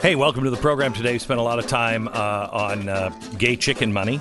Hey, 0.00 0.14
welcome 0.14 0.44
to 0.44 0.50
the 0.50 0.56
program 0.56 0.92
today. 0.92 1.14
We 1.14 1.18
spent 1.18 1.40
a 1.40 1.42
lot 1.42 1.58
of 1.58 1.66
time 1.66 2.06
uh, 2.06 2.48
on 2.52 2.88
uh, 2.88 3.10
gay 3.36 3.56
chicken 3.56 3.92
money, 3.92 4.20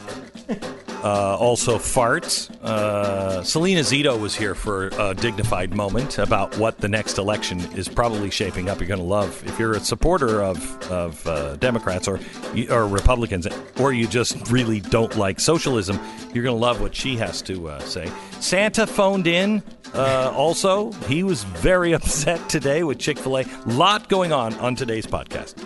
uh, 1.03 1.37
also 1.37 1.77
farts. 1.77 2.51
Uh, 2.63 3.43
Salena 3.43 3.81
Zito 3.81 4.19
was 4.19 4.35
here 4.35 4.55
for 4.55 4.87
a 4.99 5.13
dignified 5.13 5.73
moment 5.73 6.17
about 6.17 6.57
what 6.57 6.79
the 6.79 6.87
next 6.87 7.17
election 7.17 7.59
is 7.75 7.87
probably 7.87 8.29
shaping 8.29 8.69
up. 8.69 8.79
You're 8.79 8.87
going 8.87 8.99
to 8.99 9.05
love 9.05 9.43
if 9.45 9.59
you're 9.59 9.73
a 9.73 9.79
supporter 9.79 10.41
of 10.41 10.91
of 10.91 11.25
uh, 11.27 11.55
Democrats 11.57 12.07
or 12.07 12.19
or 12.69 12.87
Republicans, 12.87 13.47
or 13.79 13.93
you 13.93 14.07
just 14.07 14.49
really 14.49 14.79
don't 14.79 15.15
like 15.17 15.39
socialism. 15.39 15.99
You're 16.33 16.43
going 16.43 16.55
to 16.55 16.61
love 16.61 16.81
what 16.81 16.95
she 16.95 17.17
has 17.17 17.41
to 17.43 17.69
uh, 17.69 17.79
say. 17.79 18.11
Santa 18.39 18.87
phoned 18.87 19.27
in. 19.27 19.63
Uh, 19.93 20.31
also, 20.35 20.91
he 21.07 21.23
was 21.23 21.43
very 21.43 21.93
upset 21.93 22.49
today 22.49 22.83
with 22.83 22.99
Chick 22.99 23.17
fil 23.17 23.39
A. 23.39 23.45
Lot 23.65 24.09
going 24.09 24.31
on 24.31 24.53
on 24.55 24.75
today's 24.75 25.05
podcast. 25.05 25.63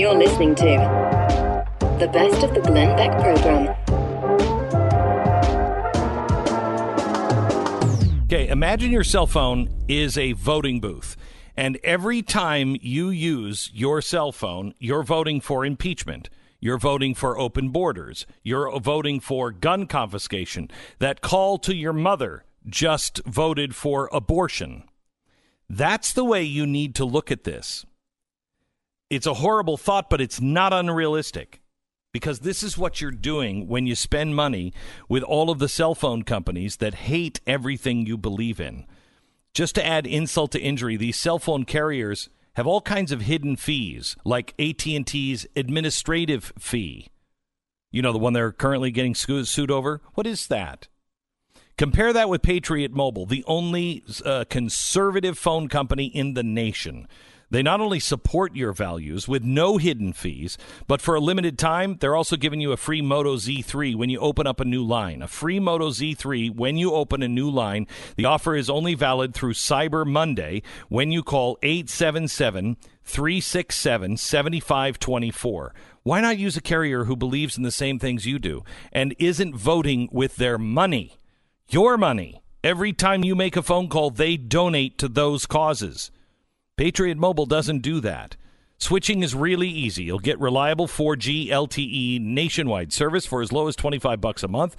You're 0.00 0.14
listening 0.14 0.54
to 0.54 0.64
the 1.98 2.08
best 2.10 2.42
of 2.42 2.54
the 2.54 2.62
Glenn 2.62 2.96
Beck 2.96 3.20
program. 3.20 3.76
Okay, 8.24 8.48
imagine 8.48 8.92
your 8.92 9.04
cell 9.04 9.26
phone 9.26 9.68
is 9.88 10.16
a 10.16 10.32
voting 10.32 10.80
booth. 10.80 11.18
And 11.54 11.78
every 11.84 12.22
time 12.22 12.78
you 12.80 13.10
use 13.10 13.70
your 13.74 14.00
cell 14.00 14.32
phone, 14.32 14.72
you're 14.78 15.02
voting 15.02 15.38
for 15.38 15.66
impeachment. 15.66 16.30
You're 16.60 16.78
voting 16.78 17.14
for 17.14 17.38
open 17.38 17.68
borders. 17.68 18.24
You're 18.42 18.80
voting 18.80 19.20
for 19.20 19.50
gun 19.50 19.86
confiscation. 19.86 20.70
That 20.98 21.20
call 21.20 21.58
to 21.58 21.74
your 21.74 21.92
mother 21.92 22.46
just 22.66 23.20
voted 23.26 23.74
for 23.74 24.08
abortion. 24.14 24.84
That's 25.68 26.14
the 26.14 26.24
way 26.24 26.42
you 26.42 26.66
need 26.66 26.94
to 26.94 27.04
look 27.04 27.30
at 27.30 27.44
this. 27.44 27.84
It's 29.10 29.26
a 29.26 29.34
horrible 29.34 29.76
thought, 29.76 30.08
but 30.08 30.20
it's 30.20 30.40
not 30.40 30.72
unrealistic 30.72 31.60
because 32.12 32.40
this 32.40 32.62
is 32.62 32.78
what 32.78 33.00
you're 33.00 33.10
doing 33.10 33.68
when 33.68 33.86
you 33.86 33.94
spend 33.94 34.36
money 34.36 34.72
with 35.08 35.22
all 35.22 35.50
of 35.50 35.58
the 35.58 35.68
cell 35.68 35.94
phone 35.94 36.22
companies 36.22 36.76
that 36.76 36.94
hate 36.94 37.40
everything 37.46 38.06
you 38.06 38.16
believe 38.16 38.60
in. 38.60 38.86
Just 39.52 39.74
to 39.74 39.84
add 39.84 40.06
insult 40.06 40.52
to 40.52 40.60
injury, 40.60 40.96
these 40.96 41.16
cell 41.16 41.38
phone 41.38 41.64
carriers 41.64 42.28
have 42.54 42.66
all 42.66 42.80
kinds 42.80 43.12
of 43.12 43.22
hidden 43.22 43.56
fees, 43.56 44.16
like 44.24 44.54
AT&T's 44.58 45.46
administrative 45.56 46.52
fee. 46.58 47.08
You 47.90 48.02
know, 48.02 48.12
the 48.12 48.18
one 48.18 48.32
they're 48.32 48.52
currently 48.52 48.90
getting 48.90 49.14
sued 49.14 49.70
over? 49.70 50.00
What 50.14 50.26
is 50.26 50.46
that? 50.48 50.88
Compare 51.76 52.12
that 52.12 52.28
with 52.28 52.42
Patriot 52.42 52.92
Mobile, 52.92 53.26
the 53.26 53.44
only 53.46 54.04
uh, 54.24 54.44
conservative 54.48 55.38
phone 55.38 55.66
company 55.68 56.06
in 56.06 56.34
the 56.34 56.42
nation. 56.42 57.08
They 57.50 57.62
not 57.62 57.80
only 57.80 57.98
support 57.98 58.54
your 58.54 58.72
values 58.72 59.26
with 59.26 59.42
no 59.42 59.76
hidden 59.76 60.12
fees, 60.12 60.56
but 60.86 61.00
for 61.00 61.16
a 61.16 61.20
limited 61.20 61.58
time, 61.58 61.96
they're 61.98 62.14
also 62.14 62.36
giving 62.36 62.60
you 62.60 62.70
a 62.70 62.76
free 62.76 63.02
Moto 63.02 63.34
Z3 63.36 63.96
when 63.96 64.08
you 64.08 64.20
open 64.20 64.46
up 64.46 64.60
a 64.60 64.64
new 64.64 64.84
line. 64.84 65.20
A 65.20 65.26
free 65.26 65.58
Moto 65.58 65.90
Z3 65.90 66.54
when 66.54 66.76
you 66.76 66.94
open 66.94 67.22
a 67.22 67.28
new 67.28 67.50
line. 67.50 67.88
The 68.16 68.24
offer 68.24 68.54
is 68.54 68.70
only 68.70 68.94
valid 68.94 69.34
through 69.34 69.54
Cyber 69.54 70.06
Monday 70.06 70.62
when 70.88 71.10
you 71.10 71.24
call 71.24 71.58
877 71.62 72.76
367 73.02 74.16
7524. 74.16 75.74
Why 76.04 76.20
not 76.20 76.38
use 76.38 76.56
a 76.56 76.62
carrier 76.62 77.04
who 77.04 77.16
believes 77.16 77.56
in 77.56 77.64
the 77.64 77.72
same 77.72 77.98
things 77.98 78.26
you 78.26 78.38
do 78.38 78.62
and 78.92 79.14
isn't 79.18 79.56
voting 79.56 80.08
with 80.12 80.36
their 80.36 80.56
money? 80.56 81.16
Your 81.68 81.98
money. 81.98 82.42
Every 82.62 82.92
time 82.92 83.24
you 83.24 83.34
make 83.34 83.56
a 83.56 83.62
phone 83.62 83.88
call, 83.88 84.10
they 84.10 84.36
donate 84.36 84.98
to 84.98 85.08
those 85.08 85.46
causes. 85.46 86.10
Patriot 86.80 87.18
Mobile 87.18 87.44
doesn't 87.44 87.80
do 87.80 88.00
that. 88.00 88.38
Switching 88.78 89.22
is 89.22 89.34
really 89.34 89.68
easy. 89.68 90.04
You'll 90.04 90.18
get 90.18 90.40
reliable 90.40 90.86
4G 90.86 91.48
LTE 91.48 92.22
nationwide 92.22 92.90
service 92.90 93.26
for 93.26 93.42
as 93.42 93.52
low 93.52 93.68
as 93.68 93.76
25 93.76 94.18
bucks 94.18 94.42
a 94.42 94.48
month. 94.48 94.76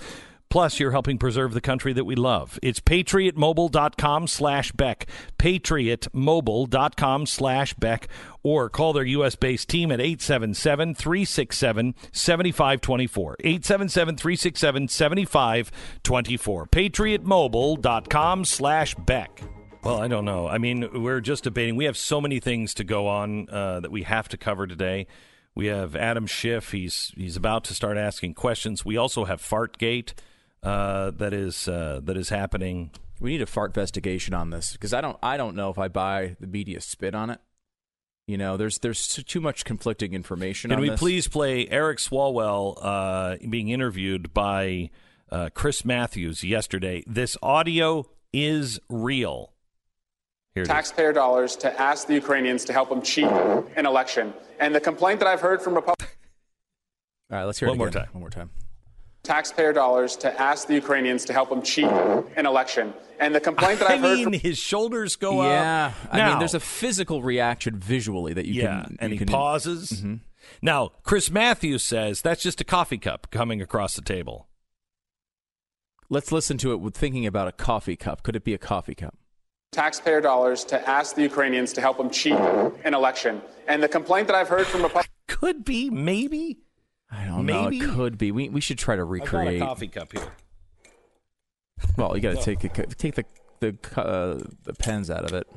Plus, 0.50 0.79
you're 0.79 0.94
helping 0.94 1.19
preserve 1.19 1.53
the 1.53 1.61
country 1.61 1.94
that 1.94 2.06
we 2.06 2.16
love. 2.16 2.57
It's 2.63 2.79
patriotmobile.com 2.79 4.25
slash 4.25 4.72
Beck. 4.72 5.06
Patriotmobile.com 5.38 7.25
slash 7.28 7.73
Beck. 7.75 8.07
Or 8.41 8.67
call 8.67 8.94
their 8.94 9.03
U.S. 9.03 9.35
based 9.35 9.69
team 9.69 9.91
at 9.91 10.01
877 10.01 10.95
367 10.95 11.94
7524. 12.11 13.35
877 13.41 14.17
367 14.17 14.88
7524. 14.88 16.66
Patriotmobile.com 16.66 18.45
slash 18.45 18.95
Beck. 18.95 19.44
Well, 19.84 20.00
I 20.00 20.08
don't 20.08 20.25
know. 20.25 20.47
I 20.47 20.58
mean, 20.59 21.02
we're 21.02 21.22
just 21.22 21.44
debating. 21.44 21.75
We 21.75 21.86
have 21.86 21.97
so 21.97 22.22
many 22.22 22.40
things 22.40 22.74
to 22.75 22.84
go 22.84 23.08
on 23.08 23.50
uh, 23.50 23.80
that 23.80 23.92
we 23.92 24.03
have 24.03 24.30
to 24.30 24.38
cover 24.38 24.68
today. 24.68 25.08
We 25.56 25.68
have 25.68 25.96
Adam 25.96 26.28
Schiff. 26.28 26.72
He's 26.72 27.12
he's 27.16 27.36
about 27.36 27.64
to 27.66 27.74
start 27.74 27.97
asking 27.97 28.36
questions. 28.36 28.86
We 28.86 28.96
also 28.96 29.25
have 29.25 29.41
Fartgate 29.41 30.14
uh, 30.64 31.12
that 31.12 31.34
is 31.34 31.68
uh, 31.68 32.00
that 32.03 32.16
is 32.16 32.30
happening. 32.30 32.91
We 33.20 33.31
need 33.31 33.41
a 33.41 33.46
fart 33.46 33.72
investigation 33.72 34.34
on 34.34 34.52
this 34.52 34.74
because 34.74 34.94
I 34.94 35.02
don't 35.02 35.18
I 35.22 35.38
don't 35.38 35.56
know 35.56 35.70
if 35.70 35.78
I 35.78 35.88
buy 35.88 36.36
the 36.40 36.47
media 36.47 36.80
spit 36.80 37.16
on 37.16 37.30
it. 37.30 37.40
You 38.28 38.38
know, 38.38 38.56
there's 38.56 38.78
there's 38.80 39.08
too 39.08 39.41
much 39.41 39.66
conflicting 39.66 40.14
information. 40.14 40.70
Can 40.70 40.80
we 40.80 40.90
this. 40.90 41.00
please 41.00 41.28
play 41.28 41.68
Eric 41.68 41.97
Swalwell 41.97 42.78
uh, 42.81 43.38
being 43.50 43.70
interviewed 43.70 44.34
by 44.34 44.90
uh, 45.30 45.50
Chris 45.53 45.84
Matthews 45.84 46.44
yesterday? 46.44 47.03
This 47.08 47.36
audio 47.41 48.06
is 48.31 48.80
real. 48.88 49.52
Taxpayer 50.56 51.13
dollars 51.13 51.56
to 51.57 51.81
ask 51.81 52.07
the 52.07 52.13
Ukrainians 52.13 52.66
to 52.66 52.73
help 52.73 52.89
them 52.89 53.01
cheat 53.01 53.25
an 53.25 53.85
election. 53.85 54.34
And 54.59 54.75
the 54.75 54.79
complaint 54.81 55.19
that 55.19 55.28
I've 55.28 55.41
heard 55.41 55.62
from 55.62 55.75
Republicans. 55.75 56.09
All 57.31 57.38
right, 57.38 57.44
let's 57.45 57.59
hear 57.59 57.69
One 57.69 57.75
it 57.75 57.79
more 57.79 57.89
time. 57.89 58.07
One 58.12 58.22
more 58.22 58.29
time. 58.29 58.50
Taxpayer 59.23 59.72
dollars 59.72 60.16
to 60.17 60.41
ask 60.41 60.67
the 60.67 60.73
Ukrainians 60.73 61.25
to 61.25 61.34
help 61.34 61.50
them 61.50 61.61
cheat 61.61 61.85
an 61.85 62.45
election. 62.45 62.94
And 63.19 63.34
the 63.35 63.40
complaint 63.40 63.79
that 63.79 63.88
I 63.90 63.94
I've 63.94 64.01
heard 64.01 64.11
I 64.11 64.16
mean, 64.16 64.23
from 64.25 64.34
his 64.34 64.57
shoulders 64.57 65.16
go 65.16 65.40
up. 65.41 65.45
Yeah, 65.47 65.94
I 66.11 66.17
Now- 66.17 66.29
mean, 66.31 66.40
there's 66.40 66.56
a 66.56 66.59
physical 66.59 67.22
reaction 67.22 67.78
visually 67.79 68.34
that 68.34 68.45
you 68.45 68.63
yeah, 68.63 68.84
can. 68.84 68.97
and 69.00 69.11
you 69.13 69.19
he 69.19 69.25
can, 69.25 69.28
pauses. 69.28 69.91
Mm-hmm. 69.91 70.16
Now, 70.61 70.90
Chris 71.03 71.29
Matthews 71.31 71.84
says 71.84 72.22
that's 72.22 72.41
just 72.44 72.59
a 72.59 72.63
coffee 72.63 72.97
cup 72.97 73.29
coming 73.31 73.61
across 73.61 73.95
the 73.95 74.01
table. 74.01 74.47
Let's 76.09 76.31
listen 76.31 76.57
to 76.57 76.73
it 76.73 76.81
with 76.81 76.95
thinking 76.97 77.25
about 77.25 77.47
a 77.47 77.51
coffee 77.53 77.95
cup. 77.95 78.23
Could 78.23 78.35
it 78.35 78.44
be 78.44 78.53
a 78.53 78.57
coffee 78.57 78.95
cup? 78.95 79.16
Taxpayer 79.72 80.22
dollars 80.22 80.64
to 80.66 80.90
ask 80.90 81.16
the 81.16 81.22
Ukrainians 81.22 81.72
to 81.74 81.82
help 81.82 81.98
them 81.98 82.09
cheat 82.09 82.34
an 82.34 82.94
election. 82.94 83.42
And 83.68 83.82
the 83.82 83.88
complaint 83.88 84.28
that 84.28 84.36
I've 84.36 84.50
heard 84.50 84.68
from 84.68 84.82
Republicans. 84.84 85.08
Could 85.28 85.64
be, 85.64 85.90
maybe. 85.90 86.59
I 87.09 87.26
don't 87.26 87.46
Maybe. 87.46 87.80
know. 87.80 87.86
It 87.86 87.96
could 87.96 88.18
be. 88.18 88.32
We 88.32 88.50
we 88.50 88.62
should 88.62 88.78
try 88.78 88.96
to 88.96 89.02
I've 89.02 89.08
got 89.08 89.12
a 89.12 89.38
recreate. 89.38 89.62
coffee 89.62 89.88
cup 89.88 90.12
here. 90.14 90.32
Well, 91.98 92.16
you 92.16 92.22
got 92.22 92.38
to 92.38 92.44
take 92.44 92.59
the, 92.59 92.70
take 92.96 93.16
the 93.16 93.26
the 93.59 94.02
uh, 94.02 94.40
the 94.64 94.74
pens 94.74 95.09
out 95.09 95.26
of 95.26 95.34
it. 95.34 95.48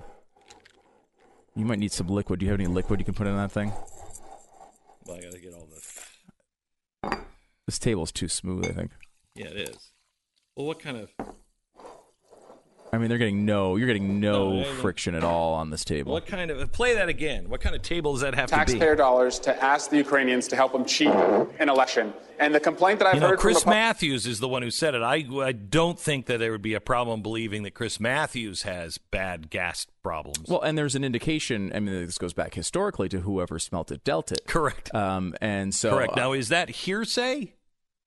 You 1.55 1.65
might 1.65 1.79
need 1.79 1.93
some 1.93 2.09
liquid. 2.09 2.41
Do 2.41 2.47
you 2.47 2.51
have 2.53 2.61
any 2.61 2.67
liquid 2.69 2.99
you 2.99 3.05
can 3.05 3.15
put 3.15 3.27
in 3.27 3.37
that 3.37 3.53
thing? 3.53 3.73
Well, 5.07 5.17
I 5.17 5.21
got 5.21 5.33
to 5.33 5.39
get 5.39 5.55
all 5.55 5.67
this. 5.73 7.19
This 7.67 7.79
table's 7.79 8.11
too 8.11 8.29
smooth. 8.29 8.67
I 8.67 8.73
think. 8.73 8.91
Yeah, 9.35 9.47
it 9.47 9.69
is. 9.69 9.91
Well, 10.57 10.67
what 10.67 10.81
kind 10.81 10.97
of? 10.97 11.11
I 12.95 12.99
mean, 12.99 13.09
they're 13.09 13.19
getting 13.19 13.45
no. 13.45 13.77
You're 13.77 13.87
getting 13.87 14.21
no, 14.21 14.61
No, 14.61 14.65
friction 14.75 15.15
at 15.15 15.25
all 15.25 15.55
on 15.55 15.71
this 15.71 15.85
table. 15.85 16.13
What 16.13 16.27
kind 16.27 16.51
of? 16.51 16.73
Play 16.73 16.95
that 16.95 17.09
again. 17.09 17.49
What 17.49 17.61
kind 17.61 17.75
of 17.75 17.83
table 17.83 18.13
does 18.13 18.23
that 18.23 18.35
have 18.35 18.49
to 18.51 18.55
be? 18.55 18.57
Taxpayer 18.57 18.95
dollars 18.97 19.39
to 19.41 19.63
ask 19.63 19.91
the 19.91 19.97
Ukrainians 19.97 20.49
to 20.49 20.57
help 20.57 20.73
them 20.73 20.85
cheat 20.85 21.09
an 21.09 21.69
election. 21.69 22.13
And 22.39 22.55
the 22.55 22.61
complaint 22.61 22.99
that 22.99 23.07
I've 23.07 23.15
You 23.15 23.21
know, 23.21 23.29
heard 23.29 23.39
Chris 23.39 23.63
from 23.63 23.73
Repu- 23.73 23.77
Matthews 23.77 24.27
is 24.27 24.41
the 24.41 24.49
one 24.49 24.63
who 24.63 24.71
said 24.71 24.95
it. 24.95 25.03
I, 25.03 25.25
I 25.41 25.53
don't 25.53 25.99
think 25.99 26.27
that 26.27 26.39
there 26.39 26.51
would 26.51 26.63
be 26.63 26.75
a 26.75 26.81
problem 26.81 27.23
believing 27.23 27.63
that 27.63 27.73
Chris 27.75 28.01
Matthews 28.01 28.63
has 28.63 28.99
bad 28.99 29.51
gas 29.51 29.87
problems. 30.03 30.49
Well, 30.49 30.61
and 30.61 30.77
there's 30.77 30.95
an 30.97 31.05
indication. 31.05 31.73
I 31.75 31.81
mean, 31.81 32.07
this 32.07 32.19
goes 32.19 32.33
back 32.33 32.55
historically 32.55 33.09
to 33.11 33.21
whoever 33.21 33.59
smelt 33.59 33.93
it, 33.93 34.03
dealt 34.05 34.33
it. 34.33 34.43
Correct. 34.47 34.93
Um, 34.95 35.35
and 35.41 35.75
so 35.75 35.91
Correct. 35.91 36.17
Now, 36.17 36.33
is 36.33 36.49
that 36.49 36.71
hearsay? 36.71 37.55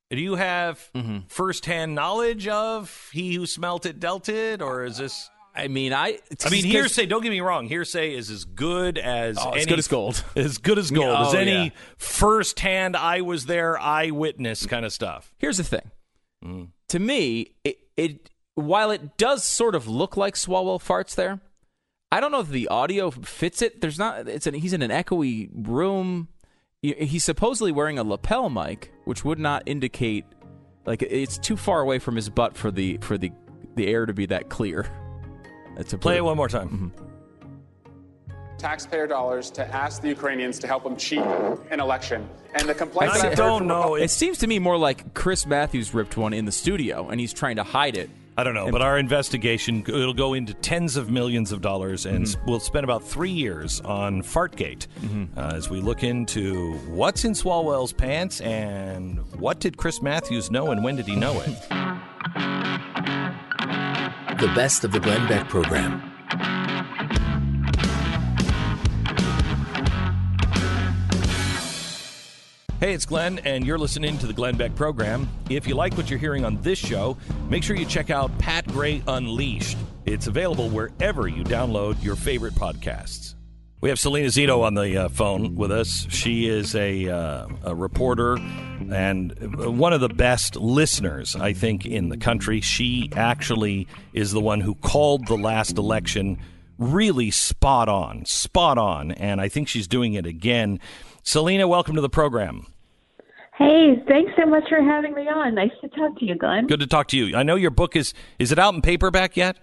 Do 0.09 0.19
you 0.19 0.35
have 0.35 0.89
Mm-hmm. 0.95 1.17
firsthand 1.27 1.93
knowledge 1.95 2.47
of 2.47 3.09
he 3.13 3.33
who 3.35 3.45
smelt 3.45 3.85
it 3.85 3.99
dealt 3.99 4.29
it, 4.29 4.61
or 4.61 4.85
is 4.85 4.97
this? 4.97 5.29
I 5.55 5.67
mean, 5.67 5.91
I. 5.91 6.19
I 6.45 6.49
mean, 6.49 6.63
hearsay. 6.63 7.07
Don't 7.07 7.23
get 7.23 7.31
me 7.31 7.41
wrong. 7.41 7.67
Hearsay 7.67 8.13
is 8.13 8.29
as 8.29 8.45
good 8.45 8.97
as 8.97 9.37
Oh, 9.39 9.49
any, 9.51 9.59
as 9.61 9.65
good 9.65 9.79
as 9.79 9.87
gold. 9.87 10.23
As 10.35 10.57
good 10.59 10.77
as 10.77 10.91
gold 10.91 11.15
Oh, 11.17 11.27
as 11.29 11.33
any 11.33 11.51
yeah. 11.65 11.69
firsthand. 11.97 12.95
I 12.95 13.21
was 13.21 13.47
there, 13.47 13.77
eyewitness 13.79 14.65
kind 14.65 14.85
of 14.85 14.93
stuff. 14.93 15.33
Here's 15.39 15.57
the 15.57 15.63
thing. 15.63 15.91
Mm. 16.45 16.67
To 16.89 16.99
me, 16.99 17.55
it, 17.63 17.77
it 17.97 18.29
while 18.55 18.91
it 18.91 19.17
does 19.17 19.43
sort 19.43 19.73
of 19.75 19.87
look 19.87 20.15
like 20.15 20.35
Swalwell 20.35 20.79
farts 20.79 21.15
there, 21.15 21.39
I 22.11 22.19
don't 22.19 22.31
know 22.31 22.39
if 22.39 22.49
the 22.49 22.67
audio 22.69 23.09
fits 23.11 23.61
it. 23.61 23.81
There's 23.81 23.97
not. 23.99 24.27
It's 24.29 24.45
an, 24.47 24.53
he's 24.53 24.73
in 24.73 24.81
an 24.83 24.91
echoey 24.91 25.49
room. 25.53 26.27
He- 26.81 26.93
He's 26.93 27.23
supposedly 27.23 27.71
wearing 27.71 27.97
a 27.99 28.03
lapel 28.03 28.49
mic, 28.49 28.93
which 29.05 29.23
would 29.25 29.39
not 29.39 29.63
indicate 29.65 30.25
Like 30.85 31.01
it's 31.01 31.37
too 31.37 31.57
far 31.57 31.81
away 31.81 31.99
from 31.99 32.15
his 32.15 32.29
butt 32.29 32.55
for 32.55 32.71
the 32.71 32.97
for 33.01 33.17
the 33.17 33.31
the 33.75 33.87
air 33.87 34.05
to 34.05 34.13
be 34.13 34.25
that 34.27 34.49
clear. 34.49 34.89
To 35.89 35.97
play 35.99 36.17
it 36.17 36.23
one 36.23 36.35
more 36.37 36.49
time. 36.49 36.69
Mm-hmm 36.69 37.07
taxpayer 38.57 39.07
dollars 39.07 39.49
to 39.51 39.75
ask 39.75 40.01
the 40.01 40.09
Ukrainians 40.09 40.59
to 40.59 40.67
help 40.67 40.83
them 40.83 40.97
cheat 40.97 41.19
an 41.19 41.79
election. 41.79 42.27
And 42.55 42.67
the 42.67 42.73
complaint 42.73 43.13
I 43.13 43.35
don't 43.35 43.67
know. 43.67 43.95
It 43.95 44.09
seems 44.09 44.39
to 44.39 44.47
me 44.47 44.59
more 44.59 44.77
like 44.77 45.13
Chris 45.13 45.45
Matthews 45.45 45.93
ripped 45.93 46.17
one 46.17 46.33
in 46.33 46.45
the 46.45 46.51
studio, 46.51 47.09
and 47.09 47.19
he's 47.19 47.33
trying 47.33 47.57
to 47.57 47.63
hide 47.63 47.95
it. 47.95 48.09
I 48.39 48.43
don't 48.43 48.53
know, 48.53 48.69
but 48.69 48.83
our 48.83 48.99
investigation 48.99 49.79
it'll 49.87 50.13
go 50.13 50.35
into 50.35 50.53
tens 50.53 50.95
of 50.95 51.09
millions 51.09 51.51
of 51.51 51.61
dollars, 51.61 52.05
and 52.05 52.25
mm-hmm. 52.25 52.49
we'll 52.49 52.59
spend 52.59 52.83
about 52.83 53.03
three 53.03 53.31
years 53.31 53.81
on 53.81 54.21
Fartgate 54.21 54.85
mm-hmm. 55.01 55.37
uh, 55.37 55.53
as 55.55 55.71
we 55.71 55.81
look 55.81 56.03
into 56.03 56.73
what's 56.89 57.25
in 57.25 57.31
Swalwell's 57.33 57.93
pants 57.93 58.39
and 58.41 59.19
what 59.39 59.59
did 59.59 59.77
Chris 59.77 60.03
Matthews 60.03 60.51
know 60.51 60.69
and 60.69 60.83
when 60.83 60.95
did 60.95 61.07
he 61.07 61.15
know 61.15 61.41
it. 61.41 61.47
The 64.39 64.51
best 64.53 64.83
of 64.83 64.91
the 64.91 64.99
Glenn 64.99 65.27
Beck 65.27 65.49
program. 65.49 66.16
Hey, 72.79 72.93
it's 72.93 73.07
Glenn, 73.07 73.39
and 73.39 73.65
you're 73.65 73.79
listening 73.79 74.19
to 74.19 74.27
the 74.27 74.33
Glenn 74.33 74.55
Beck 74.55 74.75
program. 74.75 75.27
If 75.49 75.65
you 75.65 75.73
like 75.73 75.97
what 75.97 76.11
you're 76.11 76.19
hearing 76.19 76.45
on 76.45 76.61
this 76.61 76.77
show, 76.77 77.17
make 77.49 77.63
sure 77.63 77.75
you 77.75 77.87
check 77.87 78.11
out 78.11 78.37
Pat 78.37 78.67
Gray 78.67 79.01
Unleashed. 79.07 79.79
It's 80.05 80.27
available 80.27 80.69
wherever 80.69 81.27
you 81.27 81.43
download 81.43 82.03
your 82.03 82.15
favorite 82.15 82.53
podcasts. 82.53 83.33
We 83.81 83.89
have 83.89 83.97
Salena 83.97 84.27
Zito 84.27 84.61
on 84.61 84.75
the 84.75 84.95
uh, 84.95 85.09
phone 85.09 85.55
with 85.55 85.71
us. 85.71 86.05
She 86.11 86.47
is 86.47 86.75
a, 86.75 87.09
uh, 87.09 87.47
a 87.63 87.73
reporter 87.73 88.37
and 88.91 89.33
one 89.75 89.93
of 89.93 90.01
the 90.01 90.09
best 90.09 90.55
listeners, 90.55 91.35
I 91.35 91.53
think, 91.53 91.83
in 91.83 92.09
the 92.09 92.17
country. 92.17 92.61
She 92.61 93.09
actually 93.15 93.87
is 94.13 94.31
the 94.31 94.39
one 94.39 94.61
who 94.61 94.75
called 94.75 95.25
the 95.25 95.35
last 95.37 95.79
election 95.79 96.37
really 96.77 97.31
spot 97.31 97.89
on, 97.89 98.23
spot 98.25 98.77
on, 98.77 99.11
and 99.11 99.41
I 99.41 99.49
think 99.49 99.67
she's 99.67 99.87
doing 99.87 100.13
it 100.13 100.25
again. 100.25 100.79
Salena, 101.27 101.67
welcome 101.67 101.93
to 101.95 102.01
the 102.01 102.07
program. 102.07 102.65
Hey, 103.57 104.01
thanks 104.07 104.31
so 104.39 104.45
much 104.45 104.63
for 104.69 104.81
having 104.81 105.13
me 105.13 105.23
on. 105.23 105.55
Nice 105.55 105.71
to 105.81 105.89
talk 105.89 106.17
to 106.19 106.25
you, 106.25 106.35
Glenn. 106.35 106.67
Good 106.67 106.79
to 106.79 106.87
talk 106.87 107.09
to 107.09 107.17
you. 107.17 107.35
I 107.35 107.43
know 107.43 107.55
your 107.55 107.69
book 107.69 107.97
is 107.97 108.13
is 108.39 108.53
it 108.53 108.59
out 108.59 108.73
in 108.75 108.81
paperback 108.81 109.35
yet? 109.35 109.57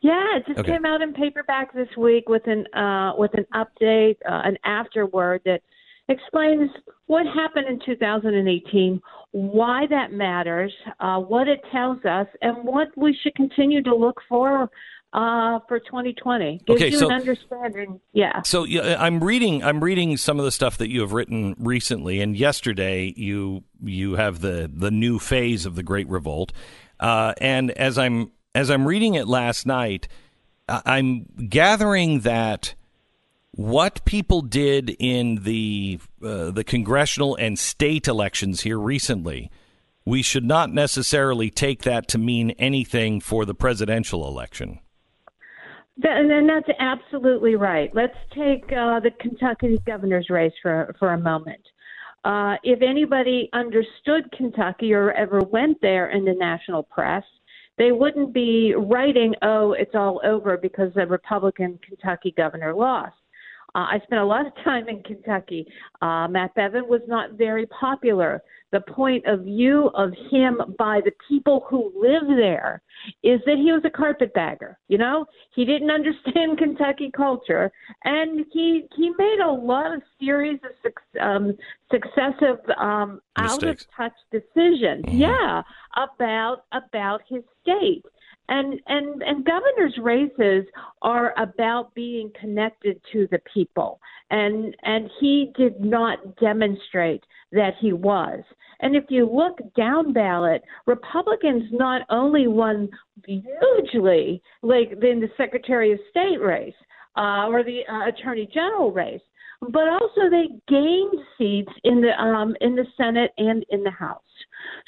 Yeah, 0.00 0.36
it 0.36 0.46
just 0.48 0.58
okay. 0.58 0.72
came 0.72 0.84
out 0.84 1.00
in 1.00 1.12
paperback 1.12 1.72
this 1.72 1.86
week 1.96 2.28
with 2.28 2.42
an 2.46 2.66
uh, 2.74 3.12
with 3.16 3.30
an 3.34 3.46
update, 3.54 4.16
uh, 4.28 4.42
an 4.44 4.58
afterword 4.64 5.42
that 5.44 5.60
explains 6.08 6.68
what 7.06 7.24
happened 7.24 7.68
in 7.68 7.78
2018, 7.86 9.00
why 9.30 9.86
that 9.90 10.10
matters, 10.10 10.72
uh, 10.98 11.20
what 11.20 11.46
it 11.46 11.60
tells 11.70 12.04
us, 12.04 12.26
and 12.42 12.64
what 12.64 12.88
we 12.96 13.16
should 13.22 13.36
continue 13.36 13.80
to 13.84 13.94
look 13.94 14.20
for 14.28 14.68
uh, 15.12 15.58
for 15.66 15.80
2020. 15.80 16.60
Gives 16.66 16.80
okay, 16.80 16.90
you 16.90 16.98
so, 16.98 17.06
an 17.06 17.12
understanding. 17.12 18.00
Yeah. 18.12 18.42
So 18.42 18.64
yeah, 18.64 18.96
I'm 18.98 19.22
reading. 19.22 19.62
I'm 19.62 19.82
reading 19.82 20.16
some 20.16 20.38
of 20.38 20.44
the 20.44 20.52
stuff 20.52 20.78
that 20.78 20.90
you 20.90 21.00
have 21.00 21.12
written 21.12 21.56
recently, 21.58 22.20
and 22.20 22.36
yesterday 22.36 23.12
you 23.16 23.64
you 23.82 24.14
have 24.14 24.40
the 24.40 24.70
the 24.72 24.90
new 24.90 25.18
phase 25.18 25.66
of 25.66 25.74
the 25.74 25.82
Great 25.82 26.08
Revolt, 26.08 26.52
uh, 27.00 27.34
and 27.38 27.70
as 27.72 27.98
I'm 27.98 28.32
as 28.54 28.70
I'm 28.70 28.86
reading 28.86 29.14
it 29.14 29.26
last 29.26 29.66
night, 29.66 30.08
I'm 30.68 31.26
gathering 31.48 32.20
that 32.20 32.74
what 33.52 34.04
people 34.04 34.42
did 34.42 34.90
in 34.98 35.42
the 35.42 35.98
uh, 36.22 36.50
the 36.50 36.64
congressional 36.64 37.34
and 37.36 37.58
state 37.58 38.06
elections 38.06 38.60
here 38.60 38.78
recently, 38.78 39.50
we 40.04 40.22
should 40.22 40.44
not 40.44 40.72
necessarily 40.72 41.50
take 41.50 41.82
that 41.82 42.06
to 42.08 42.18
mean 42.18 42.50
anything 42.52 43.20
for 43.20 43.44
the 43.44 43.54
presidential 43.54 44.26
election. 44.28 44.78
And 46.02 46.48
that's 46.48 46.68
absolutely 46.78 47.56
right. 47.56 47.90
Let's 47.94 48.16
take 48.34 48.64
uh, 48.72 49.00
the 49.00 49.10
Kentucky 49.20 49.78
governor's 49.86 50.30
race 50.30 50.52
for 50.62 50.94
for 50.98 51.12
a 51.12 51.18
moment. 51.18 51.60
Uh, 52.24 52.56
if 52.62 52.82
anybody 52.82 53.48
understood 53.52 54.30
Kentucky 54.36 54.92
or 54.92 55.12
ever 55.12 55.40
went 55.40 55.80
there 55.80 56.10
in 56.10 56.24
the 56.24 56.34
national 56.34 56.82
press, 56.82 57.24
they 57.78 57.92
wouldn't 57.92 58.32
be 58.32 58.74
writing, 58.74 59.34
"Oh, 59.42 59.72
it's 59.72 59.94
all 59.94 60.20
over" 60.24 60.56
because 60.56 60.92
the 60.94 61.06
Republican 61.06 61.78
Kentucky 61.86 62.32
governor 62.36 62.74
lost. 62.74 63.16
Uh, 63.74 63.86
I 63.90 64.00
spent 64.04 64.20
a 64.20 64.24
lot 64.24 64.46
of 64.46 64.52
time 64.64 64.88
in 64.88 65.02
Kentucky. 65.02 65.66
Uh, 66.02 66.28
Matt 66.28 66.54
Bevin 66.54 66.88
was 66.88 67.02
not 67.06 67.32
very 67.32 67.66
popular. 67.66 68.42
The 68.72 68.80
point 68.80 69.26
of 69.26 69.40
view 69.40 69.90
of 69.94 70.12
him 70.30 70.60
by 70.78 71.00
the 71.04 71.10
people 71.28 71.66
who 71.68 71.92
live 71.96 72.36
there 72.36 72.82
is 73.24 73.40
that 73.44 73.56
he 73.56 73.72
was 73.72 73.82
a 73.84 73.90
carpetbagger. 73.90 74.78
You 74.86 74.98
know, 74.98 75.26
he 75.54 75.64
didn't 75.64 75.90
understand 75.98 76.58
Kentucky 76.58 77.10
culture, 77.14 77.72
and 78.04 78.46
he 78.52 78.86
he 78.96 79.10
made 79.18 79.40
a 79.40 79.50
lot 79.50 79.92
of 79.92 80.02
series 80.20 80.60
of 80.62 80.92
um, 81.20 81.56
successive 81.90 82.58
um, 82.78 83.20
out 83.36 83.62
of 83.64 83.78
touch 83.96 84.12
decisions. 84.30 85.04
Mm-hmm. 85.04 85.18
Yeah, 85.18 85.62
about 85.96 86.64
about 86.72 87.22
his 87.28 87.42
state 87.62 88.04
and 88.50 88.80
and 88.86 89.22
and 89.22 89.46
governors 89.46 89.96
races 90.02 90.66
are 91.02 91.32
about 91.40 91.94
being 91.94 92.30
connected 92.38 93.00
to 93.12 93.26
the 93.30 93.40
people. 93.54 94.00
And 94.30 94.76
and 94.82 95.08
he 95.20 95.52
did 95.56 95.80
not 95.80 96.36
demonstrate 96.38 97.24
that 97.52 97.74
he 97.80 97.92
was. 97.92 98.40
And 98.80 98.96
if 98.96 99.04
you 99.08 99.26
look 99.30 99.58
down 99.76 100.12
ballot 100.12 100.62
republicans 100.86 101.64
not 101.72 102.02
only 102.10 102.48
won 102.48 102.88
hugely 103.24 104.42
like 104.62 104.92
in 104.92 105.20
the 105.20 105.30
secretary 105.36 105.92
of 105.92 105.98
state 106.10 106.40
race 106.40 106.74
uh, 107.16 107.46
or 107.46 107.62
the 107.62 107.80
uh, 107.90 108.08
attorney 108.08 108.48
general 108.52 108.90
race 108.90 109.20
but 109.60 109.88
also 109.88 110.30
they 110.30 110.48
gained 110.68 111.14
seats 111.36 111.72
in 111.84 112.00
the 112.00 112.12
um, 112.18 112.56
in 112.62 112.74
the 112.74 112.86
senate 112.96 113.32
and 113.36 113.64
in 113.68 113.82
the 113.82 113.90
house 113.90 114.22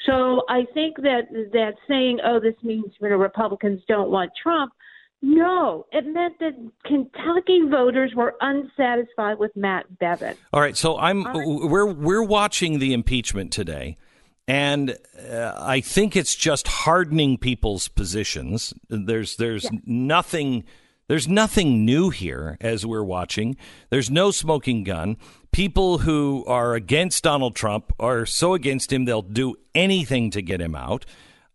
so 0.05 0.43
I 0.49 0.65
think 0.73 0.97
that 0.97 1.27
that 1.53 1.73
saying, 1.87 2.19
"Oh, 2.23 2.39
this 2.39 2.55
means 2.63 2.85
you 2.99 3.09
know 3.09 3.17
Republicans 3.17 3.81
don't 3.87 4.09
want 4.09 4.31
Trump," 4.41 4.73
no, 5.21 5.85
it 5.93 6.05
meant 6.05 6.37
that 6.39 6.53
Kentucky 6.85 7.61
voters 7.69 8.13
were 8.13 8.35
unsatisfied 8.41 9.39
with 9.39 9.55
Matt 9.55 9.85
Bevin. 9.99 10.35
All 10.51 10.59
right, 10.59 10.75
so 10.75 10.97
I'm 10.97 11.23
we're 11.33 11.85
we're 11.85 12.23
watching 12.23 12.79
the 12.79 12.93
impeachment 12.93 13.51
today. 13.51 13.97
And 14.45 14.97
uh, 15.31 15.53
I 15.57 15.79
think 15.79 16.17
it's 16.17 16.35
just 16.35 16.67
hardening 16.67 17.37
people's 17.37 17.87
positions. 17.87 18.73
There's 18.89 19.37
there's 19.37 19.63
yeah. 19.63 19.79
nothing 19.85 20.65
there's 21.13 21.27
nothing 21.27 21.85
new 21.85 22.09
here 22.09 22.57
as 22.59 22.87
we're 22.87 23.03
watching. 23.03 23.55
There's 23.91 24.09
no 24.09 24.31
smoking 24.31 24.83
gun 24.83 25.17
people 25.51 25.99
who 25.99 26.43
are 26.47 26.73
against 26.73 27.23
Donald 27.23 27.55
Trump 27.55 27.93
are 27.99 28.25
so 28.25 28.55
against 28.55 28.91
him 28.91 29.05
they'll 29.05 29.21
do 29.21 29.55
anything 29.75 30.31
to 30.31 30.41
get 30.41 30.59
him 30.59 30.73
out. 30.73 31.05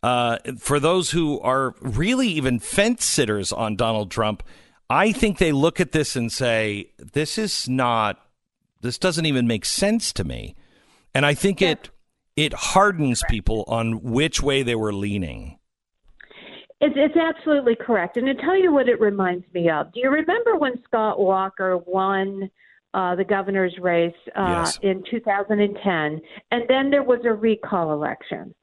Uh, 0.01 0.39
for 0.59 0.79
those 0.79 1.11
who 1.11 1.41
are 1.41 1.75
really 1.81 2.29
even 2.29 2.61
fence 2.61 3.05
sitters 3.05 3.53
on 3.53 3.75
Donald 3.75 4.11
Trump, 4.13 4.45
I 4.89 5.11
think 5.11 5.39
they 5.39 5.51
look 5.51 5.81
at 5.81 5.91
this 5.91 6.15
and 6.15 6.31
say, 6.31 6.93
"This 6.97 7.37
is 7.37 7.69
not. 7.69 8.25
This 8.81 8.97
doesn't 8.97 9.27
even 9.27 9.49
make 9.49 9.65
sense 9.65 10.13
to 10.13 10.23
me," 10.23 10.55
and 11.13 11.27
I 11.27 11.35
think 11.35 11.61
yeah. 11.61 11.71
it 11.71 11.91
it 12.37 12.53
hardens 12.55 13.25
people 13.29 13.65
on 13.67 14.05
which 14.05 14.41
way 14.41 14.63
they 14.63 14.77
were 14.77 14.95
leaning. 14.95 15.58
It's, 16.81 16.95
it's 16.97 17.17
absolutely 17.17 17.75
correct, 17.75 18.17
and 18.17 18.27
to 18.27 18.35
tell 18.35 18.57
you 18.57 18.73
what 18.73 18.89
it 18.89 19.01
reminds 19.01 19.45
me 19.53 19.69
of. 19.69 19.93
Do 19.93 20.01
you 20.01 20.11
remember 20.11 20.57
when 20.57 20.83
Scott 20.85 21.19
Walker 21.19 21.79
won? 21.79 22.51
uh, 22.95 23.15
the 23.15 23.25
governor's 23.25 23.77
race 23.81 24.15
uh, 24.37 24.65
yes. 24.65 24.79
in 24.83 25.03
2010, 25.11 26.21
and 26.51 26.63
then 26.69 26.91
there 26.91 27.03
was 27.03 27.21
a 27.25 27.33
recall 27.33 27.93
election. 27.93 28.55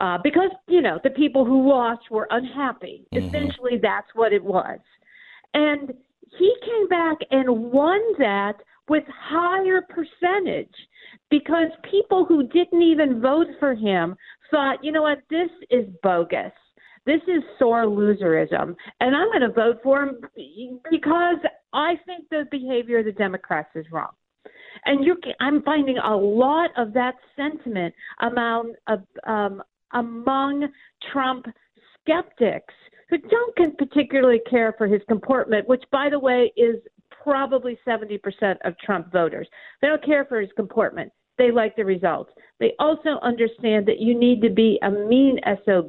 Uh, 0.00 0.18
because 0.24 0.50
you 0.66 0.80
know 0.80 0.98
the 1.04 1.10
people 1.10 1.44
who 1.44 1.68
lost 1.68 2.10
were 2.10 2.26
unhappy. 2.30 3.06
Mm-hmm. 3.14 3.26
Essentially, 3.26 3.78
that's 3.80 4.08
what 4.14 4.32
it 4.32 4.42
was. 4.42 4.78
And 5.54 5.92
he 6.38 6.54
came 6.64 6.88
back 6.88 7.18
and 7.30 7.70
won 7.70 8.00
that 8.18 8.54
with 8.88 9.04
higher 9.08 9.82
percentage 9.82 10.74
because 11.30 11.68
people 11.88 12.24
who 12.24 12.48
didn't 12.48 12.82
even 12.82 13.20
vote 13.20 13.46
for 13.60 13.74
him 13.74 14.16
thought, 14.50 14.82
you 14.82 14.90
know 14.90 15.02
what, 15.02 15.18
this 15.30 15.50
is 15.70 15.86
bogus. 16.02 16.52
This 17.04 17.20
is 17.26 17.42
sore 17.58 17.84
loserism, 17.84 18.76
and 19.00 19.16
I'm 19.16 19.28
going 19.28 19.40
to 19.40 19.52
vote 19.52 19.78
for 19.82 20.02
him 20.04 20.20
because 20.90 21.38
I 21.72 21.94
think 22.06 22.28
the 22.30 22.46
behavior 22.50 23.00
of 23.00 23.06
the 23.06 23.12
Democrats 23.12 23.70
is 23.74 23.86
wrong. 23.90 24.10
And 24.84 25.04
you, 25.04 25.16
can, 25.22 25.32
I'm 25.40 25.62
finding 25.62 25.98
a 25.98 26.16
lot 26.16 26.70
of 26.76 26.92
that 26.94 27.14
sentiment 27.36 27.94
among 28.20 28.74
uh, 28.86 28.96
um, 29.30 29.62
among 29.92 30.68
Trump 31.12 31.46
skeptics 32.00 32.74
who 33.10 33.18
don't 33.18 33.78
particularly 33.78 34.40
care 34.48 34.74
for 34.78 34.86
his 34.86 35.02
comportment, 35.06 35.68
which, 35.68 35.82
by 35.92 36.08
the 36.08 36.18
way, 36.18 36.50
is 36.56 36.76
probably 37.22 37.78
70% 37.86 38.18
of 38.64 38.76
Trump 38.78 39.12
voters. 39.12 39.46
They 39.80 39.88
don't 39.88 40.04
care 40.04 40.24
for 40.24 40.40
his 40.40 40.50
comportment. 40.56 41.12
they 41.38 41.50
like 41.50 41.76
the 41.76 41.84
results. 41.84 42.30
They 42.58 42.74
also 42.78 43.18
understand 43.22 43.86
that 43.86 43.98
you 43.98 44.18
need 44.18 44.40
to 44.42 44.50
be 44.50 44.78
a 44.82 44.90
mean 44.90 45.38
SOB 45.64 45.88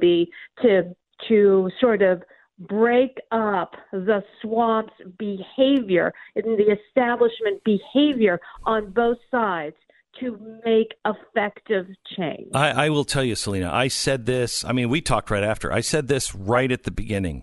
to 0.62 0.94
to 1.28 1.70
sort 1.80 2.02
of 2.02 2.22
break 2.58 3.18
up 3.32 3.74
the 3.92 4.22
swamp's 4.40 4.92
behavior 5.18 6.12
and 6.36 6.58
the 6.58 6.76
establishment 6.88 7.62
behavior 7.64 8.40
on 8.64 8.90
both 8.90 9.18
sides 9.30 9.74
to 10.20 10.38
make 10.64 10.94
effective 11.04 11.86
change. 12.16 12.48
I, 12.54 12.86
I, 12.86 12.88
will 12.90 13.04
tell 13.04 13.24
you, 13.24 13.34
Salena, 13.34 13.72
I 13.72 13.88
said 13.88 14.26
this. 14.26 14.64
I 14.64 14.72
mean, 14.72 14.88
we 14.88 15.00
talked 15.00 15.30
right 15.30 15.42
after. 15.42 15.72
I 15.72 15.80
said 15.80 16.06
this 16.06 16.34
right 16.34 16.70
at 16.70 16.84
the 16.84 16.92
beginning. 16.92 17.42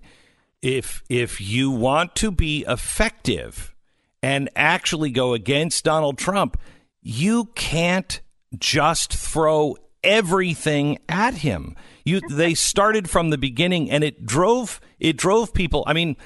If 0.61 1.03
if 1.09 1.41
you 1.41 1.71
want 1.71 2.15
to 2.17 2.31
be 2.31 2.63
effective 2.67 3.75
and 4.21 4.49
actually 4.55 5.09
go 5.09 5.33
against 5.33 5.83
Donald 5.83 6.17
Trump, 6.17 6.55
you 7.01 7.45
can't 7.55 8.21
just 8.57 9.13
throw 9.13 9.75
everything 10.03 10.97
at 11.09 11.35
him. 11.35 11.75
You 12.03 12.21
they 12.29 12.53
started 12.53 13.09
from 13.09 13.29
the 13.29 13.37
beginning 13.37 13.91
and 13.91 14.03
it 14.03 14.25
drove 14.25 14.79
it 14.99 15.17
drove 15.17 15.53
people. 15.53 15.83
I 15.85 15.93
mean, 15.93 16.17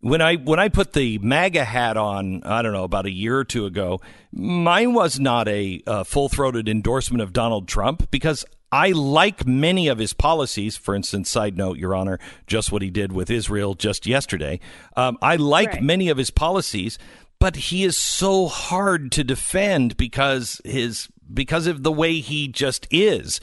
when 0.00 0.22
I 0.22 0.36
when 0.36 0.58
I 0.58 0.68
put 0.68 0.92
the 0.92 1.18
MAGA 1.18 1.64
hat 1.64 1.96
on, 1.96 2.42
I 2.44 2.62
don't 2.62 2.72
know 2.72 2.84
about 2.84 3.06
a 3.06 3.10
year 3.10 3.38
or 3.38 3.44
two 3.44 3.66
ago, 3.66 4.00
mine 4.32 4.94
was 4.94 5.18
not 5.18 5.48
a, 5.48 5.82
a 5.86 6.04
full 6.04 6.28
throated 6.28 6.68
endorsement 6.68 7.22
of 7.22 7.32
Donald 7.32 7.68
Trump 7.68 8.10
because 8.10 8.44
I 8.70 8.90
like 8.90 9.46
many 9.46 9.88
of 9.88 9.98
his 9.98 10.12
policies. 10.12 10.76
For 10.76 10.94
instance, 10.94 11.30
side 11.30 11.56
note, 11.56 11.78
Your 11.78 11.94
Honor, 11.94 12.18
just 12.46 12.70
what 12.70 12.82
he 12.82 12.90
did 12.90 13.12
with 13.12 13.30
Israel 13.30 13.74
just 13.74 14.06
yesterday. 14.06 14.60
Um, 14.96 15.18
I 15.22 15.36
like 15.36 15.74
right. 15.74 15.82
many 15.82 16.10
of 16.10 16.18
his 16.18 16.30
policies, 16.30 16.98
but 17.38 17.56
he 17.56 17.84
is 17.84 17.96
so 17.96 18.46
hard 18.46 19.10
to 19.12 19.24
defend 19.24 19.96
because 19.96 20.60
his 20.64 21.08
because 21.32 21.66
of 21.66 21.82
the 21.82 21.92
way 21.92 22.20
he 22.20 22.48
just 22.48 22.86
is. 22.90 23.40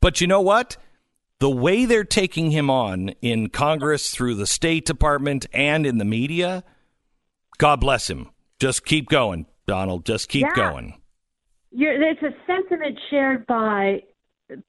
But 0.00 0.20
you 0.20 0.26
know 0.26 0.40
what? 0.40 0.76
The 1.40 1.50
way 1.50 1.84
they're 1.84 2.04
taking 2.04 2.50
him 2.50 2.68
on 2.68 3.10
in 3.22 3.48
Congress 3.48 4.10
through 4.10 4.34
the 4.34 4.46
State 4.46 4.84
Department 4.84 5.46
and 5.52 5.86
in 5.86 5.98
the 5.98 6.04
media, 6.04 6.64
God 7.58 7.80
bless 7.80 8.10
him. 8.10 8.30
Just 8.58 8.84
keep 8.84 9.08
going, 9.08 9.46
Donald. 9.66 10.04
Just 10.04 10.28
keep 10.28 10.46
yeah. 10.48 10.54
going. 10.70 11.00
You're, 11.70 12.02
it's 12.02 12.22
a 12.22 12.34
sentiment 12.46 12.98
shared 13.10 13.46
by 13.46 14.02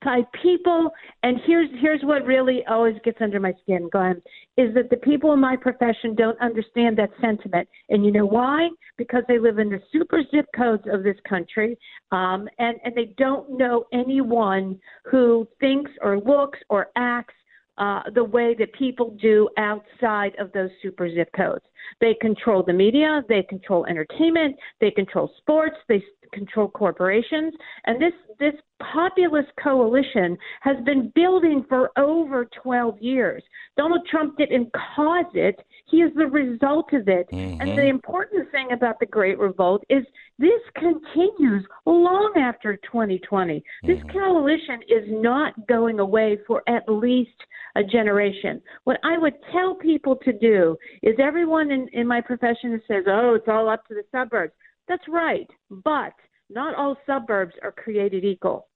by 0.03 0.21
people. 0.41 0.91
And 1.23 1.37
here's 1.45 1.69
here's 1.81 2.01
what 2.03 2.25
really 2.25 2.63
always 2.69 2.95
gets 3.03 3.19
under 3.21 3.39
my 3.39 3.53
skin 3.63 3.89
glenn 3.91 4.21
is 4.57 4.73
that 4.73 4.89
the 4.89 4.97
people 4.97 5.33
in 5.33 5.39
my 5.39 5.55
profession 5.55 6.15
don't 6.15 6.39
understand 6.41 6.97
that 6.97 7.09
sentiment. 7.21 7.67
And 7.89 8.05
you 8.05 8.11
know 8.11 8.25
why? 8.25 8.69
Because 8.97 9.23
they 9.27 9.39
live 9.39 9.59
in 9.59 9.69
the 9.69 9.81
super 9.91 10.21
zip 10.31 10.47
codes 10.55 10.83
of 10.91 11.03
this 11.03 11.17
country 11.27 11.77
um, 12.11 12.47
and 12.59 12.77
and 12.83 12.95
they 12.95 13.13
don't 13.17 13.57
know 13.57 13.85
anyone 13.93 14.79
who 15.09 15.47
thinks 15.59 15.91
or 16.01 16.19
looks 16.19 16.59
or 16.69 16.87
acts 16.95 17.33
uh, 17.79 18.01
the 18.13 18.23
way 18.23 18.53
that 18.59 18.73
people 18.73 19.15
do 19.21 19.47
outside 19.57 20.33
of 20.37 20.51
those 20.51 20.69
super 20.81 21.09
zip 21.09 21.29
codes. 21.35 21.63
They 22.01 22.13
control 22.19 22.61
the 22.61 22.73
media, 22.73 23.23
they 23.29 23.43
control 23.43 23.85
entertainment, 23.85 24.57
they 24.81 24.91
control 24.91 25.31
sports, 25.37 25.77
they 25.87 26.03
control 26.31 26.69
corporations, 26.69 27.53
and 27.85 28.01
this 28.01 28.13
this 28.39 28.53
populist 28.93 29.49
coalition 29.61 30.37
has 30.61 30.77
been 30.85 31.11
building 31.13 31.65
for 31.67 31.91
over 31.97 32.47
12 32.63 32.97
years. 33.01 33.43
Donald 33.75 34.07
Trump 34.09 34.37
didn't 34.37 34.71
cause 34.95 35.25
it, 35.33 35.59
he 35.87 35.97
is 35.97 36.11
the 36.15 36.27
result 36.27 36.93
of 36.93 37.07
it. 37.07 37.27
Mm-hmm. 37.31 37.61
And 37.61 37.77
the 37.77 37.87
important 37.87 38.49
thing 38.51 38.71
about 38.71 38.99
the 38.99 39.05
Great 39.05 39.37
Revolt 39.37 39.83
is 39.89 40.05
this 40.37 40.61
continues 40.75 41.65
long 41.85 42.33
after 42.37 42.77
2020. 42.77 43.63
This 43.83 43.97
mm-hmm. 43.97 44.09
coalition 44.09 44.79
is 44.87 45.03
not 45.09 45.67
going 45.67 45.99
away 45.99 46.39
for 46.47 46.63
at 46.67 46.83
least 46.87 47.31
a 47.75 47.83
generation. 47.83 48.61
What 48.85 48.99
I 49.03 49.17
would 49.17 49.35
tell 49.51 49.75
people 49.75 50.15
to 50.23 50.33
do 50.33 50.77
is 51.03 51.15
everyone 51.19 51.71
in, 51.71 51.87
in 51.93 52.07
my 52.07 52.21
profession 52.21 52.81
says, 52.87 53.03
oh, 53.07 53.35
it's 53.35 53.47
all 53.47 53.69
up 53.69 53.85
to 53.87 53.93
the 53.93 54.03
suburbs. 54.11 54.53
That's 54.89 55.07
right, 55.07 55.47
but 55.69 56.13
not 56.49 56.75
all 56.75 56.97
suburbs 57.05 57.53
are 57.63 57.71
created 57.71 58.25
equal. 58.25 58.67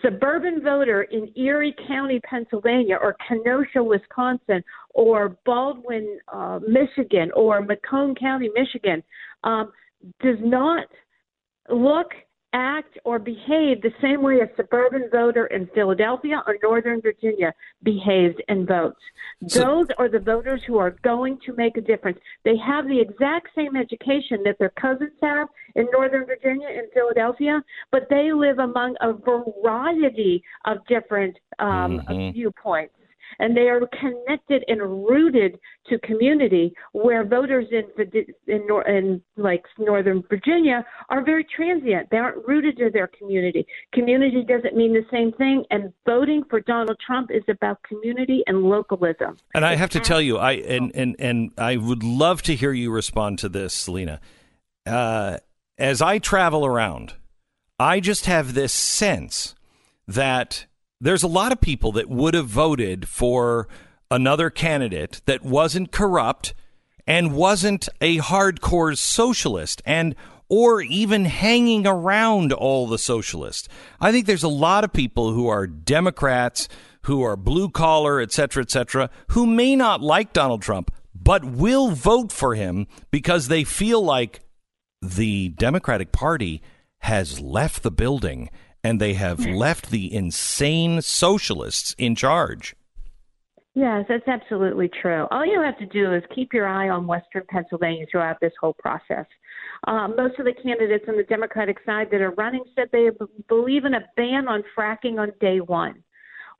Suburban 0.00 0.62
voter 0.62 1.02
in 1.02 1.30
Erie 1.36 1.76
County, 1.86 2.18
Pennsylvania, 2.20 2.96
or 3.00 3.14
Kenosha, 3.28 3.84
Wisconsin, 3.84 4.64
or 4.94 5.36
Baldwin, 5.44 6.18
uh, 6.32 6.58
Michigan, 6.66 7.30
or 7.36 7.60
Macomb 7.60 8.14
County, 8.14 8.50
Michigan, 8.54 9.02
um, 9.44 9.70
does 10.20 10.38
not 10.40 10.86
look 11.70 12.08
act 12.52 12.98
or 13.04 13.18
behave 13.18 13.82
the 13.82 13.92
same 14.00 14.22
way 14.22 14.40
a 14.40 14.56
suburban 14.56 15.08
voter 15.10 15.46
in 15.46 15.66
Philadelphia 15.74 16.42
or 16.46 16.56
Northern 16.62 17.00
Virginia 17.00 17.52
behaves 17.82 18.36
and 18.48 18.66
votes. 18.66 19.00
So, 19.46 19.60
Those 19.60 19.86
are 19.98 20.08
the 20.08 20.18
voters 20.18 20.60
who 20.66 20.78
are 20.78 20.90
going 21.02 21.38
to 21.46 21.54
make 21.54 21.76
a 21.76 21.80
difference. 21.80 22.18
They 22.44 22.56
have 22.58 22.86
the 22.86 23.00
exact 23.00 23.48
same 23.54 23.76
education 23.76 24.42
that 24.44 24.58
their 24.58 24.70
cousins 24.70 25.12
have 25.22 25.48
in 25.74 25.88
Northern 25.92 26.26
Virginia 26.26 26.68
and 26.68 26.88
Philadelphia, 26.92 27.62
but 27.90 28.06
they 28.10 28.32
live 28.32 28.58
among 28.58 28.96
a 29.00 29.12
variety 29.12 30.42
of 30.64 30.78
different 30.86 31.36
um, 31.58 32.00
mm-hmm. 32.08 32.32
viewpoints 32.32 32.94
and 33.38 33.56
they 33.56 33.68
are 33.68 33.80
connected 34.00 34.64
and 34.68 34.80
rooted 34.80 35.58
to 35.88 35.98
community 36.00 36.74
where 36.92 37.24
voters 37.24 37.66
in 37.70 37.84
in, 38.46 38.68
in 38.86 39.22
like 39.36 39.64
northern 39.78 40.22
virginia 40.28 40.84
are 41.08 41.24
very 41.24 41.44
transient. 41.44 42.08
They 42.10 42.18
aren't 42.18 42.46
rooted 42.46 42.76
to 42.78 42.90
their 42.90 43.08
community. 43.08 43.66
Community 43.92 44.44
doesn't 44.44 44.76
mean 44.76 44.92
the 44.92 45.06
same 45.10 45.32
thing 45.32 45.64
and 45.70 45.92
voting 46.06 46.42
for 46.48 46.60
donald 46.60 46.98
trump 47.04 47.30
is 47.30 47.42
about 47.48 47.82
community 47.82 48.42
and 48.46 48.62
localism. 48.62 49.36
And 49.54 49.64
i 49.64 49.74
have 49.76 49.90
to 49.90 50.00
tell 50.00 50.20
you 50.20 50.38
i 50.38 50.52
and 50.52 50.94
and 50.94 51.16
and 51.18 51.52
i 51.58 51.76
would 51.76 52.02
love 52.02 52.42
to 52.42 52.54
hear 52.54 52.72
you 52.72 52.90
respond 52.90 53.38
to 53.40 53.48
this 53.48 53.72
salena. 53.72 54.20
Uh, 54.84 55.38
as 55.78 56.02
i 56.02 56.18
travel 56.18 56.66
around 56.66 57.14
i 57.78 58.00
just 58.00 58.26
have 58.26 58.54
this 58.54 58.72
sense 58.72 59.54
that 60.06 60.66
there's 61.02 61.24
a 61.24 61.28
lot 61.28 61.50
of 61.50 61.60
people 61.60 61.90
that 61.92 62.08
would 62.08 62.32
have 62.32 62.46
voted 62.46 63.08
for 63.08 63.66
another 64.08 64.50
candidate 64.50 65.20
that 65.26 65.42
wasn't 65.42 65.90
corrupt 65.90 66.54
and 67.08 67.34
wasn't 67.34 67.88
a 68.00 68.18
hardcore 68.18 68.96
socialist 68.96 69.82
and 69.84 70.14
or 70.48 70.80
even 70.80 71.24
hanging 71.24 71.86
around 71.86 72.52
all 72.52 72.86
the 72.86 72.98
socialists. 72.98 73.68
I 74.00 74.12
think 74.12 74.26
there's 74.26 74.44
a 74.44 74.48
lot 74.48 74.84
of 74.84 74.92
people 74.92 75.32
who 75.32 75.48
are 75.48 75.66
Democrats, 75.66 76.68
who 77.02 77.22
are 77.22 77.36
blue 77.36 77.68
collar, 77.68 78.20
et 78.20 78.30
cetera, 78.30 78.62
et 78.62 78.70
cetera, 78.70 79.10
who 79.28 79.44
may 79.44 79.74
not 79.74 80.02
like 80.02 80.32
Donald 80.32 80.62
Trump, 80.62 80.92
but 81.14 81.44
will 81.44 81.90
vote 81.90 82.30
for 82.30 82.54
him 82.54 82.86
because 83.10 83.48
they 83.48 83.64
feel 83.64 84.02
like 84.04 84.40
the 85.00 85.48
Democratic 85.48 86.12
Party 86.12 86.62
has 86.98 87.40
left 87.40 87.82
the 87.82 87.90
building 87.90 88.48
and 88.84 89.00
they 89.00 89.14
have 89.14 89.44
left 89.46 89.90
the 89.90 90.12
insane 90.12 91.00
socialists 91.02 91.94
in 91.98 92.14
charge. 92.14 92.74
Yes, 93.74 94.04
that's 94.08 94.28
absolutely 94.28 94.90
true. 95.00 95.26
All 95.30 95.46
you 95.46 95.60
have 95.62 95.78
to 95.78 95.86
do 95.86 96.12
is 96.12 96.22
keep 96.34 96.52
your 96.52 96.66
eye 96.66 96.90
on 96.90 97.06
Western 97.06 97.44
Pennsylvania 97.48 98.04
throughout 98.10 98.38
this 98.40 98.52
whole 98.60 98.74
process. 98.74 99.24
Um, 99.86 100.14
most 100.16 100.38
of 100.38 100.44
the 100.44 100.52
candidates 100.62 101.06
on 101.08 101.16
the 101.16 101.22
Democratic 101.24 101.78
side 101.86 102.08
that 102.10 102.20
are 102.20 102.32
running 102.32 102.64
said 102.76 102.88
they 102.92 103.08
believe 103.48 103.84
in 103.84 103.94
a 103.94 104.00
ban 104.16 104.46
on 104.46 104.62
fracking 104.76 105.18
on 105.18 105.32
day 105.40 105.60
one. 105.60 106.02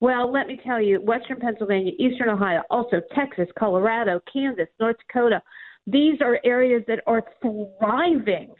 Well, 0.00 0.32
let 0.32 0.46
me 0.46 0.58
tell 0.64 0.80
you, 0.80 1.00
Western 1.00 1.38
Pennsylvania, 1.38 1.92
Eastern 1.98 2.30
Ohio, 2.30 2.62
also 2.70 3.00
Texas, 3.14 3.46
Colorado, 3.58 4.20
Kansas, 4.32 4.66
North 4.80 4.96
Dakota, 5.06 5.40
these 5.86 6.20
are 6.20 6.40
areas 6.44 6.82
that 6.88 7.00
are 7.06 7.22
thriving 7.40 8.52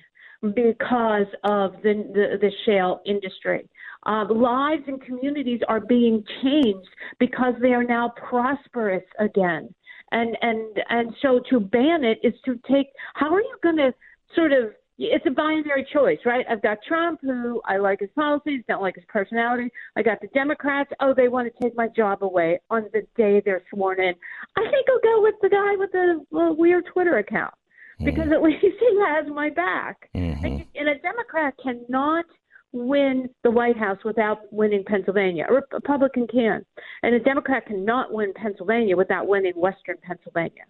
because 0.43 1.27
of 1.45 1.73
the, 1.83 2.05
the, 2.13 2.39
the 2.41 2.51
shale 2.67 3.01
industry. 3.07 3.69
Uh, 4.05 4.25
lives 4.29 4.83
and 4.89 5.01
communities 5.03 5.61
are 5.69 5.81
being 5.81 6.25
changed 6.43 6.89
because 7.21 7.55
they 7.63 7.73
are 7.73 7.85
now 7.85 8.13
prosperous 8.29 9.05
again. 9.21 9.73
And 10.11 10.37
and 10.43 10.79
and 10.91 11.15
so 11.23 11.41
to 11.49 11.61
ban 11.61 12.05
it 12.05 12.19
is 12.23 12.35
to 12.45 12.59
take. 12.71 12.89
How 13.15 13.33
are 13.33 13.41
you 13.41 13.57
going 13.63 13.77
to 13.77 13.95
sort 14.35 14.53
of? 14.53 14.73
It's 14.99 15.25
a 15.27 15.31
binary 15.31 15.87
choice, 15.91 16.19
right? 16.27 16.45
I've 16.51 16.61
got 16.61 16.79
Trump, 16.87 17.21
who 17.23 17.63
I 17.65 17.79
like 17.79 18.01
his 18.01 18.11
policies, 18.15 18.63
don't 18.69 18.83
like 18.83 18.95
his 18.95 19.05
personality. 19.09 19.71
I 19.97 20.03
got 20.03 20.21
the 20.21 20.29
Democrats. 20.29 20.91
Oh, 21.01 21.15
they 21.17 21.29
want 21.29 21.53
to 21.53 21.63
take 21.63 21.75
my 21.77 21.89
job 21.89 22.23
away 22.23 22.61
on 22.69 22.89
the 22.93 23.03
day 23.17 23.41
they're 23.43 23.63
sworn 23.73 24.01
in. 24.01 24.15
I 24.57 24.61
think 24.71 24.87
I'll 24.91 25.01
go 25.01 25.23
with 25.23 25.35
the 25.41 25.49
guy 25.49 25.77
with 25.77 25.93
the 25.93 26.25
weird 26.31 26.85
Twitter 26.93 27.19
account 27.19 27.55
because 28.05 28.29
mm. 28.29 28.35
at 28.35 28.43
least 28.63 28.63
he 28.63 29.05
has 29.07 29.27
my 29.29 29.51
back. 29.51 30.09
Mm-hmm. 30.15 30.45
And, 30.45 30.67
and 30.75 30.89
a 30.89 30.99
Democrat 30.99 31.55
cannot 31.63 32.25
win 32.73 33.29
the 33.43 33.51
White 33.51 33.77
House 33.77 33.99
without 34.05 34.51
winning 34.53 34.85
Pennsylvania. 34.85 35.47
A 35.49 35.55
Republican 35.73 36.27
can. 36.27 36.65
And 37.03 37.15
a 37.15 37.21
Democrat 37.21 37.67
cannot 37.67 38.13
win 38.13 38.33
Pennsylvania 38.35 38.97
without 38.97 39.27
winning 39.27 39.53
Western 39.55 39.99
Pennsylvania. 40.03 40.65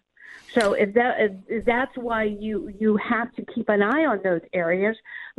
So 0.55 0.75
if 0.75 0.93
that 0.95 1.17
if 1.49 1.65
that's 1.65 1.97
why 1.97 2.25
you 2.25 2.71
you 2.79 2.99
have 2.99 3.35
to 3.37 3.45
keep 3.55 3.69
an 3.69 3.83
eye 3.83 4.05
on 4.05 4.21
those 4.23 4.43
areas 4.53 4.97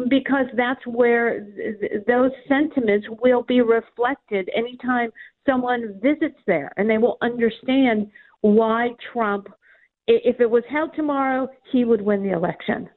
because 0.09 0.47
that's 0.55 0.85
where 0.87 1.41
th- 1.41 2.03
those 2.07 2.31
sentiments 2.47 3.07
will 3.21 3.43
be 3.43 3.61
reflected 3.61 4.49
anytime 4.55 5.11
someone 5.45 5.99
visits 6.01 6.39
there, 6.47 6.71
and 6.77 6.89
they 6.89 6.97
will 6.97 7.17
understand 7.21 8.09
why 8.41 8.89
Trump. 9.11 9.47
If 10.07 10.39
it 10.39 10.49
was 10.49 10.63
held 10.69 10.91
tomorrow, 10.95 11.47
he 11.71 11.85
would 11.85 12.01
win 12.01 12.23
the 12.23 12.33
election 12.33 12.89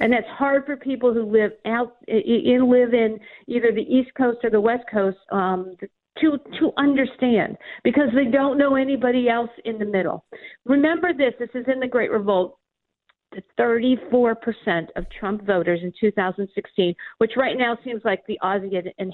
and 0.00 0.12
that's 0.12 0.26
hard 0.28 0.66
for 0.66 0.76
people 0.76 1.12
who 1.12 1.24
live 1.24 1.52
out 1.66 1.96
in 2.06 2.70
live 2.70 2.94
in 2.94 3.18
either 3.46 3.72
the 3.72 3.82
East 3.82 4.10
Coast 4.16 4.38
or 4.42 4.50
the 4.50 4.60
West 4.60 4.84
Coast 4.92 5.18
um, 5.30 5.76
to 6.20 6.38
to 6.60 6.72
understand 6.76 7.56
because 7.84 8.08
they 8.14 8.30
don't 8.30 8.58
know 8.58 8.76
anybody 8.76 9.28
else 9.28 9.50
in 9.64 9.78
the 9.78 9.84
middle. 9.84 10.24
Remember 10.64 11.12
this: 11.12 11.34
this 11.38 11.50
is 11.54 11.66
in 11.72 11.80
the 11.80 11.88
Great 11.88 12.10
Revolt. 12.10 12.58
The 13.32 13.42
34% 13.60 14.86
of 14.96 15.04
Trump 15.20 15.44
voters 15.44 15.80
in 15.82 15.92
2016, 16.00 16.94
which 17.18 17.32
right 17.36 17.58
now 17.58 17.76
seems 17.84 18.00
like 18.02 18.22
the 18.26 18.38
Ozzie 18.40 18.80
and 18.98 19.12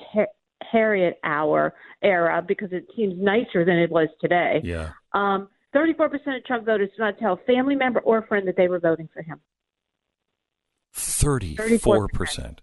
Harriet 0.62 1.18
hour 1.24 1.74
era 2.00 2.40
because 2.46 2.68
it 2.70 2.86
seems 2.94 3.14
nicer 3.20 3.64
than 3.64 3.76
it 3.76 3.90
was 3.90 4.06
today. 4.20 4.60
Yeah. 4.62 4.90
Um, 5.14 5.48
34% 5.74 6.36
of 6.36 6.44
Trump 6.44 6.66
voters 6.66 6.90
did 6.90 7.00
not 7.00 7.18
tell 7.18 7.34
a 7.34 7.52
family 7.52 7.74
member 7.74 8.00
or 8.00 8.22
friend 8.22 8.46
that 8.46 8.56
they 8.56 8.68
were 8.68 8.78
voting 8.78 9.08
for 9.12 9.22
him. 9.22 9.40
34 11.56 12.08
percent. 12.08 12.60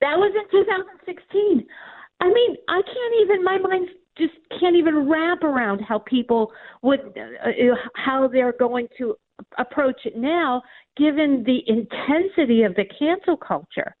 That 0.00 0.16
was 0.16 0.32
in 0.34 0.50
2016. 0.50 1.66
I 2.20 2.26
mean, 2.26 2.56
I 2.68 2.80
can't 2.82 3.14
even. 3.22 3.44
My 3.44 3.58
mind 3.58 3.88
just 4.16 4.34
can't 4.58 4.76
even 4.76 5.08
wrap 5.08 5.42
around 5.42 5.80
how 5.80 5.98
people 5.98 6.52
would, 6.82 7.00
uh, 7.00 7.48
uh, 7.48 7.74
how 7.94 8.28
they're 8.28 8.54
going 8.58 8.88
to 8.98 9.14
approach 9.58 10.00
it 10.06 10.16
now, 10.16 10.62
given 10.96 11.44
the 11.44 11.60
intensity 11.66 12.62
of 12.62 12.74
the 12.74 12.84
cancel 12.98 13.36
culture. 13.36 13.94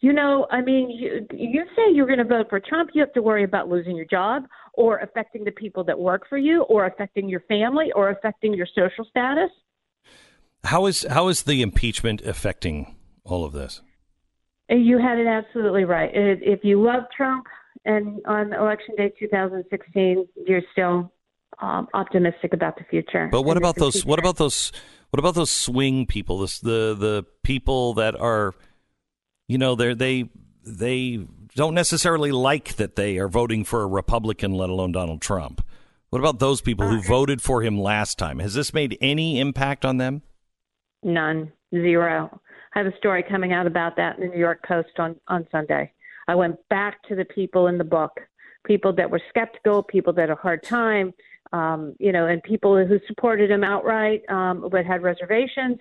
You 0.00 0.12
know, 0.12 0.46
I 0.50 0.60
mean, 0.60 0.90
you, 0.90 1.26
you 1.32 1.64
say 1.74 1.92
you're 1.92 2.06
going 2.06 2.18
to 2.18 2.24
vote 2.24 2.46
for 2.50 2.60
Trump, 2.60 2.90
you 2.92 3.00
have 3.00 3.12
to 3.14 3.22
worry 3.22 3.44
about 3.44 3.68
losing 3.68 3.96
your 3.96 4.04
job 4.04 4.44
or 4.74 4.98
affecting 4.98 5.42
the 5.42 5.50
people 5.52 5.84
that 5.84 5.98
work 5.98 6.28
for 6.28 6.36
you 6.36 6.62
or 6.64 6.86
affecting 6.86 7.28
your 7.28 7.40
family 7.48 7.90
or 7.94 8.10
affecting 8.10 8.52
your 8.52 8.66
social 8.74 9.06
status. 9.08 9.50
How 10.64 10.86
is 10.86 11.06
how 11.08 11.28
is 11.28 11.44
the 11.44 11.62
impeachment 11.62 12.20
affecting 12.22 12.96
all 13.24 13.44
of 13.44 13.52
this? 13.52 13.82
You 14.68 14.98
had 14.98 15.18
it 15.18 15.26
absolutely 15.26 15.84
right. 15.84 16.10
If 16.12 16.64
you 16.64 16.82
love 16.82 17.04
Trump 17.16 17.46
and 17.84 18.20
on 18.26 18.52
election 18.52 18.96
day 18.96 19.12
2016, 19.18 20.26
you're 20.46 20.62
still 20.72 21.12
um, 21.60 21.88
optimistic 21.94 22.52
about 22.52 22.76
the 22.76 22.84
future. 22.90 23.28
But 23.30 23.42
what 23.42 23.56
about 23.56 23.76
those? 23.76 23.94
Future. 23.94 24.08
What 24.08 24.18
about 24.18 24.36
those? 24.36 24.72
What 25.10 25.20
about 25.20 25.34
those 25.34 25.50
swing 25.50 26.06
people? 26.06 26.40
This, 26.40 26.58
the 26.58 26.96
the 26.98 27.24
people 27.42 27.94
that 27.94 28.18
are, 28.18 28.54
you 29.48 29.58
know, 29.58 29.74
they 29.74 29.94
they 29.94 30.28
they 30.64 31.26
don't 31.54 31.74
necessarily 31.74 32.32
like 32.32 32.76
that 32.76 32.96
they 32.96 33.18
are 33.18 33.28
voting 33.28 33.64
for 33.64 33.82
a 33.82 33.86
Republican, 33.86 34.52
let 34.52 34.68
alone 34.68 34.92
Donald 34.92 35.20
Trump. 35.20 35.64
What 36.10 36.20
about 36.20 36.38
those 36.38 36.60
people 36.60 36.86
who 36.88 37.02
voted 37.02 37.42
for 37.42 37.62
him 37.62 37.78
last 37.78 38.18
time? 38.18 38.38
Has 38.38 38.54
this 38.54 38.72
made 38.72 38.96
any 39.00 39.40
impact 39.40 39.84
on 39.84 39.96
them? 39.96 40.22
None, 41.02 41.52
zero. 41.74 42.40
I 42.74 42.78
have 42.78 42.86
a 42.86 42.96
story 42.96 43.22
coming 43.22 43.52
out 43.52 43.66
about 43.66 43.96
that 43.96 44.16
in 44.16 44.22
the 44.22 44.34
New 44.34 44.38
York 44.38 44.62
Post 44.66 44.98
on, 44.98 45.16
on 45.28 45.46
Sunday. 45.50 45.92
I 46.28 46.34
went 46.34 46.56
back 46.68 47.02
to 47.08 47.14
the 47.14 47.24
people 47.24 47.68
in 47.68 47.78
the 47.78 47.84
book, 47.84 48.12
people 48.66 48.92
that 48.94 49.10
were 49.10 49.20
skeptical, 49.28 49.82
people 49.82 50.12
that 50.14 50.22
had 50.22 50.30
a 50.30 50.36
hard 50.36 50.62
time, 50.62 51.12
um, 51.52 51.94
you 51.98 52.12
know, 52.12 52.26
and 52.26 52.42
people 52.42 52.76
who 52.86 52.98
supported 53.06 53.50
him 53.50 53.64
outright 53.64 54.22
um, 54.28 54.68
but 54.70 54.84
had 54.84 55.02
reservations. 55.02 55.78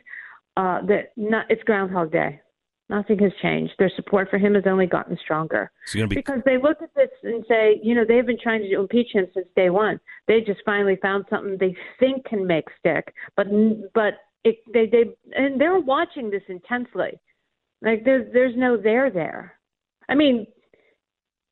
Uh, 0.58 0.82
that 0.86 1.12
not, 1.18 1.46
it's 1.50 1.62
Groundhog 1.64 2.12
Day. 2.12 2.40
Nothing 2.88 3.18
has 3.20 3.32
changed. 3.42 3.74
Their 3.80 3.92
support 3.96 4.30
for 4.30 4.38
him 4.38 4.54
has 4.54 4.66
only 4.68 4.86
gotten 4.86 5.18
stronger. 5.24 5.72
Be- 5.92 6.06
because 6.06 6.42
they 6.46 6.58
look 6.58 6.84
at 6.84 6.94
this 6.96 7.10
and 7.24 7.44
say, 7.48 7.80
you 7.82 7.96
know, 7.96 8.06
they've 8.08 8.26
been 8.26 8.40
trying 8.42 8.62
to 8.62 8.80
impeach 8.80 9.08
him 9.12 9.26
since 9.34 9.48
day 9.56 9.72
one. 9.72 10.00
They 10.28 10.42
just 10.42 10.62
finally 10.66 10.98
found 11.02 11.26
something 11.30 11.58
they 11.60 11.76
think 12.00 12.26
can 12.26 12.46
make 12.46 12.66
stick. 12.80 13.14
But 13.36 13.48
but 13.96 14.16
it, 14.44 14.58
they 14.72 14.86
they 14.86 15.06
and 15.36 15.60
they're 15.60 15.80
watching 15.80 16.30
this 16.30 16.44
intensely. 16.48 17.20
Like 17.82 18.06
there's 18.06 18.32
there's 18.34 18.56
no 18.56 18.78
there 18.78 19.10
there. 19.10 19.58
I 20.08 20.14
mean, 20.14 20.46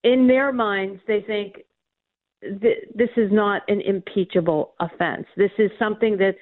in 0.03 0.27
their 0.27 0.51
minds, 0.51 1.01
they 1.07 1.21
think 1.21 1.55
th- 2.61 2.85
this 2.93 3.09
is 3.17 3.31
not 3.31 3.63
an 3.67 3.81
impeachable 3.81 4.73
offense. 4.79 5.25
This 5.35 5.51
is 5.57 5.71
something 5.79 6.17
that 6.17 6.35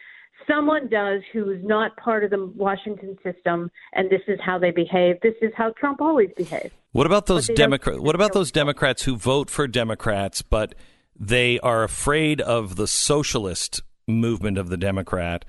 someone 0.47 0.87
does 0.87 1.21
who 1.33 1.49
is 1.51 1.63
not 1.63 1.95
part 1.97 2.23
of 2.23 2.31
the 2.31 2.45
Washington 2.55 3.17
system, 3.23 3.71
and 3.93 4.09
this 4.09 4.21
is 4.27 4.39
how 4.43 4.57
they 4.57 4.71
behave. 4.71 5.19
This 5.21 5.35
is 5.41 5.51
how 5.55 5.71
Trump 5.71 6.01
always 6.01 6.29
behaves. 6.35 6.73
What 6.91 7.05
about 7.05 7.25
those 7.25 7.47
Democrats? 7.47 7.99
What 7.99 8.15
about 8.15 8.33
those 8.33 8.51
Democrats 8.51 9.03
who 9.03 9.15
vote 9.15 9.49
for 9.49 9.67
Democrats, 9.67 10.41
but 10.41 10.75
they 11.17 11.59
are 11.59 11.83
afraid 11.83 12.41
of 12.41 12.75
the 12.75 12.87
socialist 12.87 13.81
movement 14.07 14.57
of 14.57 14.69
the 14.69 14.77
Democrat? 14.77 15.45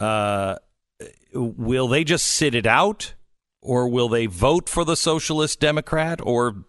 Uh, 0.00 0.56
will 1.32 1.88
they 1.88 2.04
just 2.04 2.24
sit 2.24 2.54
it 2.54 2.66
out, 2.66 3.14
or 3.60 3.88
will 3.88 4.08
they 4.08 4.26
vote 4.26 4.68
for 4.68 4.84
the 4.84 4.96
Socialist 4.96 5.60
Democrat 5.60 6.20
or 6.22 6.64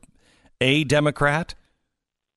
a 0.60 0.84
Democrat? 0.84 1.56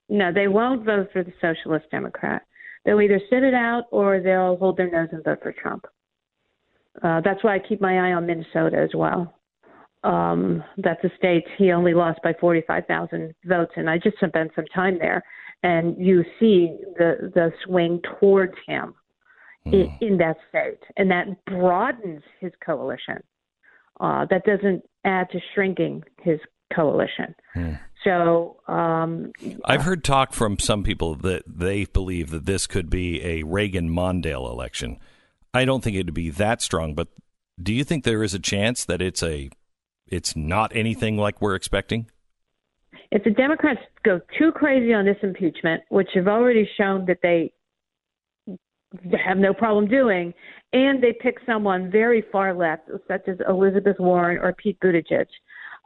No, 0.09 0.31
they 0.31 0.47
won't 0.47 0.85
vote 0.85 1.09
for 1.11 1.23
the 1.23 1.33
Socialist 1.41 1.89
Democrat. 1.89 2.43
They'll 2.85 3.01
either 3.01 3.21
sit 3.29 3.43
it 3.43 3.53
out 3.53 3.83
or 3.91 4.19
they'll 4.19 4.57
hold 4.57 4.77
their 4.77 4.89
nose 4.89 5.09
and 5.11 5.23
vote 5.23 5.39
for 5.41 5.51
Trump. 5.51 5.85
Uh, 7.01 7.21
that's 7.23 7.43
why 7.43 7.55
I 7.55 7.59
keep 7.59 7.79
my 7.79 8.09
eye 8.09 8.13
on 8.13 8.25
Minnesota 8.25 8.77
as 8.77 8.89
well. 8.93 9.33
Um, 10.03 10.63
that's 10.77 11.03
a 11.03 11.11
state 11.17 11.45
he 11.57 11.71
only 11.71 11.93
lost 11.93 12.19
by 12.23 12.33
45,000 12.39 13.33
votes, 13.45 13.71
and 13.75 13.89
I 13.89 13.97
just 13.99 14.17
spent 14.17 14.51
some 14.55 14.65
time 14.73 14.97
there, 14.97 15.23
and 15.61 15.95
you 15.97 16.23
see 16.39 16.75
the 16.97 17.31
the 17.35 17.51
swing 17.65 18.01
towards 18.19 18.55
him 18.67 18.95
mm. 19.67 19.73
in, 19.73 20.07
in, 20.07 20.17
that 20.17 20.37
state, 20.49 20.79
and 20.97 21.09
that 21.11 21.27
broadens 21.45 22.23
his 22.39 22.51
coalition. 22.65 23.21
Uh, 23.99 24.25
that 24.31 24.43
doesn't 24.43 24.81
add 25.05 25.29
to 25.29 25.39
shrinking 25.53 26.03
his 26.19 26.39
coalition. 26.75 27.35
Mm. 27.55 27.79
So 28.03 28.57
um, 28.67 29.31
I've 29.63 29.83
heard 29.83 30.03
talk 30.03 30.33
from 30.33 30.57
some 30.57 30.83
people 30.83 31.15
that 31.15 31.43
they 31.45 31.85
believe 31.85 32.31
that 32.31 32.45
this 32.45 32.65
could 32.65 32.89
be 32.89 33.23
a 33.23 33.43
Reagan 33.43 33.89
Mondale 33.89 34.49
election. 34.49 34.97
I 35.53 35.65
don't 35.65 35.83
think 35.83 35.95
it'd 35.95 36.13
be 36.13 36.31
that 36.31 36.61
strong, 36.61 36.95
but 36.95 37.09
do 37.61 37.73
you 37.73 37.83
think 37.83 38.03
there 38.03 38.23
is 38.23 38.33
a 38.33 38.39
chance 38.39 38.85
that 38.85 39.01
it's 39.01 39.21
a 39.21 39.49
it's 40.07 40.35
not 40.35 40.75
anything 40.75 41.17
like 41.17 41.41
we're 41.41 41.55
expecting? 41.55 42.09
If 43.11 43.23
the 43.23 43.29
Democrats 43.29 43.81
go 44.03 44.19
too 44.37 44.51
crazy 44.51 44.93
on 44.93 45.05
this 45.05 45.17
impeachment, 45.21 45.83
which 45.89 46.09
have 46.15 46.27
already 46.27 46.67
shown 46.77 47.05
that 47.05 47.19
they 47.21 47.53
have 49.25 49.37
no 49.37 49.53
problem 49.53 49.87
doing, 49.87 50.33
and 50.73 51.03
they 51.03 51.13
pick 51.13 51.37
someone 51.45 51.91
very 51.91 52.23
far 52.31 52.53
left, 52.53 52.89
such 53.07 53.27
as 53.27 53.37
Elizabeth 53.47 53.97
Warren 53.99 54.37
or 54.37 54.53
Pete 54.53 54.79
Buttigieg, 54.79 55.27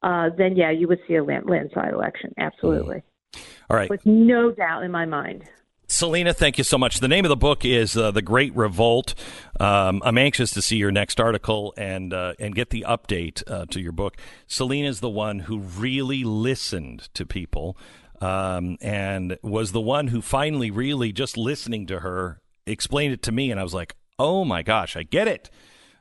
uh, 0.05 0.29
then 0.37 0.55
yeah, 0.55 0.69
you 0.69 0.87
would 0.87 0.99
see 1.07 1.15
a 1.15 1.23
land- 1.23 1.49
landslide 1.49 1.91
election. 1.91 2.33
Absolutely. 2.37 3.03
Mm. 3.33 3.41
All 3.69 3.77
right. 3.77 3.89
With 3.89 4.05
no 4.05 4.51
doubt 4.51 4.83
in 4.83 4.91
my 4.91 5.05
mind. 5.05 5.49
Salena, 5.87 6.33
thank 6.33 6.57
you 6.57 6.63
so 6.63 6.77
much. 6.77 6.99
The 6.99 7.07
name 7.07 7.25
of 7.25 7.29
the 7.29 7.35
book 7.35 7.65
is 7.65 7.97
uh, 7.97 8.11
"The 8.11 8.21
Great 8.21 8.55
Revolt." 8.55 9.13
Um, 9.59 10.01
I'm 10.05 10.17
anxious 10.17 10.51
to 10.51 10.61
see 10.61 10.77
your 10.77 10.91
next 10.91 11.19
article 11.19 11.73
and 11.77 12.13
uh, 12.13 12.33
and 12.39 12.55
get 12.55 12.69
the 12.69 12.85
update 12.87 13.43
uh, 13.49 13.65
to 13.67 13.79
your 13.79 13.91
book. 13.91 14.15
Salena 14.47 14.87
is 14.87 14.99
the 14.99 15.09
one 15.09 15.39
who 15.39 15.59
really 15.59 16.23
listened 16.23 17.09
to 17.13 17.25
people 17.25 17.77
um, 18.21 18.77
and 18.81 19.37
was 19.41 19.73
the 19.73 19.81
one 19.81 20.07
who 20.07 20.21
finally, 20.21 20.71
really, 20.71 21.11
just 21.11 21.37
listening 21.37 21.85
to 21.87 21.99
her, 21.99 22.41
explained 22.65 23.13
it 23.13 23.21
to 23.23 23.31
me, 23.31 23.51
and 23.51 23.59
I 23.59 23.63
was 23.63 23.73
like, 23.73 23.95
"Oh 24.17 24.43
my 24.45 24.63
gosh, 24.63 24.95
I 24.95 25.03
get 25.03 25.27
it." 25.27 25.49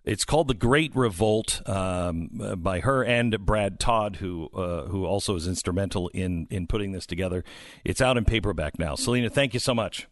It's 0.04 0.26
called 0.26 0.48
The 0.48 0.54
Great 0.54 0.94
Revolt 0.94 1.62
um, 1.66 2.28
by 2.58 2.80
her 2.80 3.02
and 3.02 3.38
Brad 3.40 3.80
Todd, 3.80 4.16
who 4.16 4.48
uh, 4.48 4.86
who 4.86 5.06
also 5.06 5.34
is 5.34 5.48
instrumental 5.48 6.08
in 6.08 6.46
in 6.50 6.66
putting 6.66 6.92
this 6.92 7.06
together. 7.06 7.42
It's 7.84 8.02
out 8.02 8.18
in 8.18 8.24
paperback 8.24 8.78
now. 8.78 8.96
Salena, 8.96 9.30
thank 9.30 9.54
you 9.54 9.60
so 9.60 9.74
much. 9.74 10.06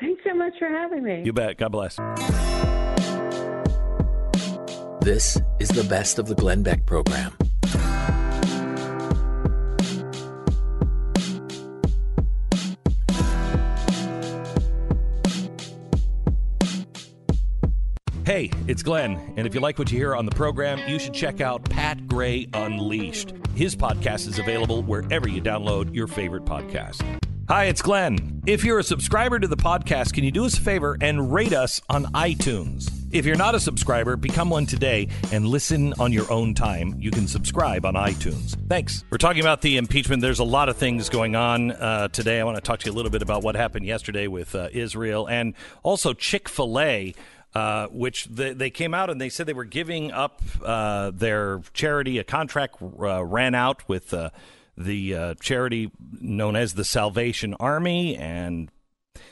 Thanks 0.00 0.20
so 0.26 0.34
much 0.34 0.52
for 0.58 0.68
having 0.68 1.02
me. 1.02 1.22
You 1.24 1.32
bet. 1.32 1.56
God 1.56 1.72
bless. 1.72 1.96
This 5.00 5.40
is 5.60 5.68
the 5.68 5.86
best 5.88 6.18
of 6.18 6.26
the 6.26 6.34
Glenn 6.34 6.62
Beck 6.62 6.84
program. 6.84 7.32
Hey, 18.26 18.50
it's 18.66 18.82
Glenn, 18.82 19.34
and 19.36 19.46
if 19.46 19.54
you 19.54 19.60
like 19.60 19.78
what 19.78 19.92
you 19.92 19.98
hear 19.98 20.16
on 20.16 20.26
the 20.26 20.32
program, 20.32 20.80
you 20.88 20.98
should 20.98 21.14
check 21.14 21.40
out 21.40 21.62
Pat 21.62 22.08
Gray 22.08 22.48
Unleashed. 22.54 23.32
His 23.54 23.76
podcast 23.76 24.26
is 24.26 24.40
available 24.40 24.82
wherever 24.82 25.28
you 25.28 25.40
download 25.40 25.94
your 25.94 26.08
favorite 26.08 26.44
podcast. 26.44 27.04
Hi, 27.48 27.66
it's 27.66 27.80
Glenn. 27.80 28.42
If 28.44 28.64
you're 28.64 28.80
a 28.80 28.82
subscriber 28.82 29.38
to 29.38 29.46
the 29.46 29.56
podcast, 29.56 30.12
can 30.12 30.24
you 30.24 30.32
do 30.32 30.44
us 30.44 30.58
a 30.58 30.60
favor 30.60 30.98
and 31.00 31.32
rate 31.32 31.52
us 31.52 31.80
on 31.88 32.06
iTunes? 32.06 32.90
If 33.12 33.24
you're 33.24 33.36
not 33.36 33.54
a 33.54 33.60
subscriber, 33.60 34.16
become 34.16 34.50
one 34.50 34.66
today 34.66 35.06
and 35.30 35.46
listen 35.46 35.94
on 36.00 36.12
your 36.12 36.28
own 36.28 36.54
time. 36.54 36.96
You 36.98 37.12
can 37.12 37.28
subscribe 37.28 37.86
on 37.86 37.94
iTunes. 37.94 38.56
Thanks. 38.68 39.04
We're 39.10 39.18
talking 39.18 39.40
about 39.40 39.62
the 39.62 39.76
impeachment. 39.76 40.20
There's 40.20 40.40
a 40.40 40.44
lot 40.44 40.68
of 40.68 40.76
things 40.76 41.08
going 41.08 41.36
on 41.36 41.70
uh, 41.70 42.08
today. 42.08 42.40
I 42.40 42.44
want 42.44 42.56
to 42.56 42.60
talk 42.60 42.80
to 42.80 42.86
you 42.86 42.92
a 42.92 42.96
little 42.96 43.12
bit 43.12 43.22
about 43.22 43.44
what 43.44 43.54
happened 43.54 43.86
yesterday 43.86 44.26
with 44.26 44.56
uh, 44.56 44.68
Israel 44.72 45.28
and 45.28 45.54
also 45.84 46.12
Chick 46.12 46.48
fil 46.48 46.80
A. 46.80 47.14
Uh, 47.56 47.86
which 47.88 48.26
the, 48.26 48.52
they 48.52 48.68
came 48.68 48.92
out 48.92 49.08
and 49.08 49.18
they 49.18 49.30
said 49.30 49.46
they 49.46 49.54
were 49.54 49.64
giving 49.64 50.12
up 50.12 50.42
uh, 50.62 51.10
their 51.14 51.62
charity. 51.72 52.18
A 52.18 52.24
contract 52.24 52.76
uh, 52.82 53.24
ran 53.24 53.54
out 53.54 53.88
with 53.88 54.12
uh, 54.12 54.28
the 54.76 55.14
uh, 55.14 55.34
charity 55.40 55.90
known 56.20 56.54
as 56.54 56.74
the 56.74 56.84
Salvation 56.84 57.54
Army, 57.58 58.14
and 58.14 58.70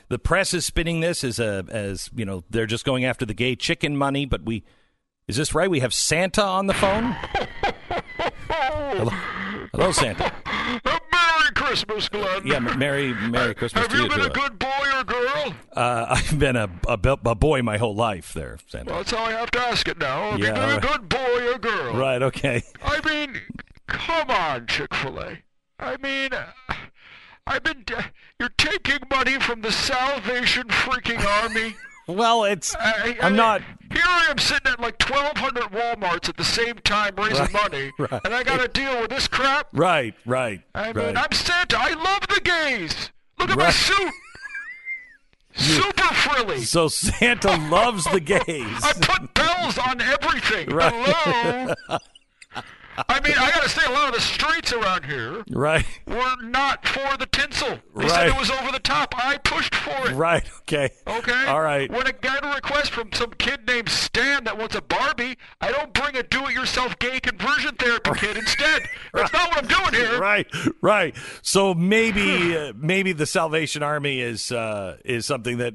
the 0.08 0.18
press 0.18 0.54
is 0.54 0.64
spinning 0.64 1.00
this 1.00 1.22
as 1.22 1.38
a 1.38 1.66
as 1.68 2.08
you 2.16 2.24
know 2.24 2.44
they're 2.48 2.64
just 2.64 2.86
going 2.86 3.04
after 3.04 3.26
the 3.26 3.34
gay 3.34 3.54
chicken 3.56 3.94
money. 3.94 4.24
But 4.24 4.42
we 4.46 4.64
is 5.28 5.36
this 5.36 5.54
right? 5.54 5.68
We 5.68 5.80
have 5.80 5.92
Santa 5.92 6.42
on 6.42 6.66
the 6.66 6.72
phone. 6.74 7.14
Hello, 8.48 9.10
Hello 9.74 9.92
Santa. 9.92 10.32
Merry 10.84 11.52
Christmas, 11.54 12.08
Glenn. 12.08 12.46
Yeah, 12.46 12.58
Merry 12.60 13.12
Merry 13.12 13.54
Christmas 13.54 13.86
Have 13.86 13.92
you 13.94 14.04
you 14.04 14.08
been 14.08 14.20
too. 14.20 14.24
a 14.26 14.30
good 14.30 14.58
boy 14.58 14.86
or 14.96 15.04
girl? 15.04 15.23
Uh, 15.74 16.06
I've 16.10 16.38
been 16.38 16.56
a, 16.56 16.68
a 16.88 16.98
a 17.02 17.34
boy 17.34 17.62
my 17.62 17.76
whole 17.78 17.94
life, 17.94 18.32
there, 18.32 18.58
Santa. 18.68 18.90
Well, 18.90 19.00
that's 19.00 19.10
how 19.10 19.24
I 19.24 19.32
have 19.32 19.50
to 19.52 19.60
ask 19.60 19.86
it 19.88 19.98
now. 19.98 20.32
Have 20.32 20.40
Yeah, 20.40 20.46
you 20.48 20.52
been 20.54 20.62
all 20.62 20.76
a 20.76 20.80
good 20.80 21.08
boy 21.08 21.52
or 21.52 21.58
girl? 21.58 21.94
Right. 21.94 22.22
Okay. 22.22 22.62
I 22.82 23.00
mean, 23.08 23.40
come 23.86 24.30
on, 24.30 24.66
Chick-fil-A. 24.66 25.38
I 25.78 25.96
mean, 25.98 26.30
I've 27.46 27.62
been. 27.62 27.84
Uh, 27.94 28.02
you're 28.40 28.48
taking 28.56 28.98
money 29.10 29.38
from 29.40 29.60
the 29.60 29.72
Salvation 29.72 30.68
freaking 30.68 31.24
Army. 31.42 31.74
Well, 32.06 32.44
it's 32.44 32.76
I, 32.78 33.16
mean, 33.22 33.34
not. 33.34 33.62
Here 33.90 34.02
I 34.06 34.26
am 34.28 34.36
sitting 34.36 34.70
at 34.70 34.78
like 34.78 35.02
1,200 35.08 35.62
WalMarts 35.72 36.28
at 36.28 36.36
the 36.36 36.44
same 36.44 36.74
time 36.84 37.14
raising 37.16 37.38
Right, 37.46 37.52
money, 37.54 37.92
right. 37.98 38.20
and 38.26 38.34
I 38.34 38.42
got 38.42 38.60
to 38.60 38.68
deal 38.68 39.00
with 39.00 39.08
this 39.08 39.26
crap. 39.26 39.68
Right. 39.72 40.14
Right. 40.26 40.60
I 40.74 40.92
mean, 40.92 40.96
right. 41.02 41.16
I'm 41.16 41.32
Santa. 41.32 41.78
I 41.80 41.94
love 41.94 42.28
the 42.28 42.42
gays. 42.44 43.10
Look 43.38 43.48
at 43.48 43.56
my 43.56 43.70
suit. 43.70 44.12
Super 45.56 46.14
frilly. 46.14 46.60
So 46.64 46.88
Santa 46.88 47.56
loves 47.70 48.04
the 48.04 48.20
gays. 48.24 48.40
I 48.82 48.92
put 48.94 49.32
bells 49.34 49.78
on 49.78 50.00
everything. 50.00 50.68
Right. 50.70 50.92
Hello. 50.94 51.98
I 53.08 53.20
mean, 53.20 53.34
I 53.38 53.50
got 53.50 53.62
to 53.62 53.68
say, 53.68 53.84
a 53.86 53.90
lot 53.90 54.08
of 54.08 54.14
the 54.14 54.20
streets 54.20 54.72
around 54.72 55.04
here 55.04 55.42
Right. 55.50 55.84
were 56.06 56.36
not 56.42 56.86
for 56.86 57.16
the 57.16 57.26
tinsel. 57.26 57.80
They 57.96 58.02
Right. 58.04 58.10
said 58.10 58.26
it 58.28 58.38
was 58.38 58.50
over 58.50 58.70
the 58.72 58.78
top. 58.78 59.14
I 59.16 59.36
pushed 59.38 59.74
for 59.74 60.08
it. 60.08 60.14
Right. 60.14 60.44
Okay. 60.60 60.90
Okay. 61.06 61.46
All 61.46 61.60
right. 61.60 61.90
When 61.90 62.06
I 62.06 62.12
got 62.12 62.44
a 62.44 62.48
request 62.54 62.90
from 62.92 63.12
some 63.12 63.30
kid 63.38 63.66
named 63.66 63.88
Stan 63.88 64.44
that 64.44 64.56
wants 64.58 64.74
a 64.74 64.82
Barbie, 64.82 65.36
I 65.60 65.72
don't 65.72 65.92
bring 65.92 66.16
a 66.16 66.22
do-it-yourself 66.22 66.98
gay 66.98 67.20
conversion 67.20 67.74
therapy 67.76 68.10
kit 68.16 68.36
instead. 68.36 68.82
That's 69.14 69.32
not 69.32 69.48
what 69.50 69.58
I'm 69.58 69.66
doing 69.68 69.94
here. 69.94 70.18
Right. 70.20 70.46
Right. 70.80 71.14
So 71.42 71.74
maybe 71.74 72.56
uh, 72.56 72.72
maybe 72.76 73.12
the 73.12 73.26
Salvation 73.26 73.82
Army 73.82 74.20
is 74.20 74.52
uh, 74.52 74.98
is 75.04 75.26
something 75.26 75.58
that 75.58 75.74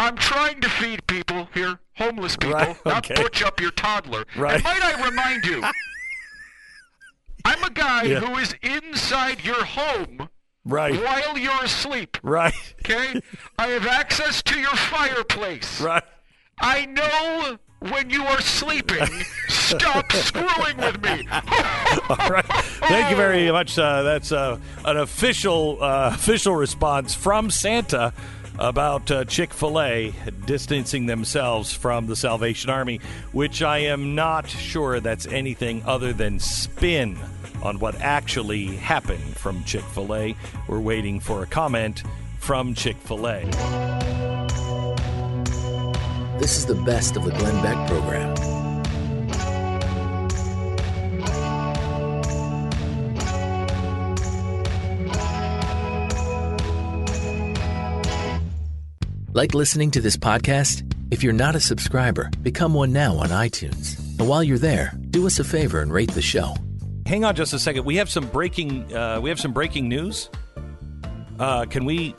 I'm 0.00 0.16
trying 0.16 0.60
to 0.60 0.68
feed 0.70 1.06
people 1.08 1.48
here, 1.54 1.80
homeless 1.96 2.36
people, 2.36 2.54
Right, 2.54 2.76
not 2.86 3.10
okay. 3.10 3.20
butch 3.20 3.42
up 3.42 3.60
your 3.60 3.72
toddler. 3.72 4.24
Right. 4.36 4.54
And 4.54 4.62
might 4.64 4.82
I 4.82 5.04
remind 5.04 5.44
you, 5.44 5.60
I'm 7.48 7.64
a 7.64 7.70
guy 7.70 8.02
Yeah. 8.02 8.20
who 8.20 8.36
is 8.36 8.54
inside 8.62 9.42
your 9.42 9.64
home 9.64 10.28
right. 10.66 10.94
while 11.02 11.38
you're 11.38 11.64
asleep. 11.64 12.18
Right. 12.22 12.52
Okay? 12.84 13.22
I 13.58 13.68
have 13.68 13.86
access 13.86 14.42
to 14.42 14.60
your 14.60 14.76
fireplace. 14.76 15.80
Right. 15.80 16.02
I 16.60 16.84
know 16.84 17.56
when 17.90 18.10
you 18.10 18.22
are 18.24 18.42
sleeping. 18.42 19.06
Stop 19.48 20.12
screwing 20.28 20.76
with 20.76 21.02
me. 21.02 21.26
All 22.10 22.28
right. 22.28 22.44
Thank 22.44 23.08
you 23.10 23.16
very 23.16 23.50
much. 23.50 23.78
Uh, 23.78 24.02
that's 24.02 24.30
uh, 24.30 24.58
an 24.84 24.98
official 24.98 25.82
uh, 25.82 26.10
official 26.14 26.54
response 26.54 27.14
from 27.14 27.50
Santa 27.50 28.12
about 28.58 29.10
uh, 29.10 29.24
Chick 29.24 29.54
Fil 29.54 29.80
A 29.80 30.12
distancing 30.44 31.06
themselves 31.06 31.72
from 31.72 32.08
the 32.08 32.16
Salvation 32.16 32.68
Army, 32.68 33.00
which 33.32 33.62
I 33.62 33.78
am 33.78 34.14
not 34.14 34.48
sure 34.50 35.00
that's 35.00 35.26
anything 35.26 35.82
other 35.86 36.12
than 36.12 36.40
spin 36.40 37.16
on 37.62 37.78
what 37.78 38.00
actually 38.00 38.66
happened 38.76 39.36
from 39.36 39.62
Chick 39.64 39.84
Fil 39.84 40.14
A. 40.14 40.36
We're 40.66 40.80
waiting 40.80 41.20
for 41.20 41.42
a 41.42 41.46
comment 41.46 42.02
from 42.38 42.74
Chick 42.74 42.96
Fil 42.98 43.26
A. 43.26 43.44
This 46.38 46.56
is 46.56 46.66
the 46.66 46.80
best 46.86 47.16
of 47.16 47.24
the 47.24 47.32
Glenn 47.32 47.62
Beck 47.62 47.88
program. 47.88 48.34
Like 59.34 59.54
listening 59.54 59.92
to 59.92 60.00
this 60.00 60.16
podcast? 60.16 60.82
If 61.10 61.22
you're 61.22 61.32
not 61.32 61.54
a 61.54 61.60
subscriber, 61.60 62.30
become 62.42 62.74
one 62.74 62.92
now 62.92 63.14
on 63.14 63.28
iTunes. 63.28 63.98
And 64.18 64.28
while 64.28 64.42
you're 64.42 64.58
there, 64.58 64.92
do 65.10 65.26
us 65.26 65.38
a 65.38 65.44
favor 65.44 65.80
and 65.80 65.92
rate 65.92 66.10
the 66.10 66.22
show. 66.22 66.54
Hang 67.08 67.24
on 67.24 67.34
just 67.34 67.54
a 67.54 67.58
second. 67.58 67.86
We 67.86 67.96
have 67.96 68.10
some 68.10 68.26
breaking. 68.26 68.94
Uh, 68.94 69.18
we 69.18 69.30
have 69.30 69.40
some 69.40 69.54
breaking 69.54 69.88
news. 69.88 70.28
Uh, 71.38 71.64
can 71.64 71.86
we? 71.86 72.14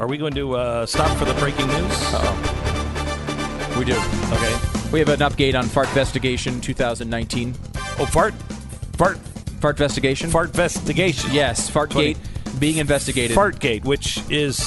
Are 0.00 0.08
we 0.08 0.18
going 0.18 0.34
to 0.34 0.56
uh, 0.56 0.86
stop 0.86 1.16
for 1.16 1.24
the 1.24 1.34
breaking 1.34 1.68
news? 1.68 1.92
Uh-oh. 2.12 3.76
We 3.78 3.84
do. 3.84 3.92
Okay. 3.92 4.90
We 4.90 4.98
have 4.98 5.08
an 5.08 5.20
update 5.20 5.56
on 5.56 5.66
Fart 5.66 5.86
Investigation 5.86 6.60
2019. 6.60 7.54
Oh, 8.00 8.06
fart, 8.06 8.34
fart, 8.96 9.18
Fart 9.60 9.76
Investigation? 9.76 10.30
fart 10.30 10.48
investigation. 10.48 11.30
Yes, 11.32 11.70
Fartgate 11.70 12.16
being 12.58 12.78
investigated. 12.78 13.36
Fartgate, 13.36 13.84
which 13.84 14.18
is 14.28 14.58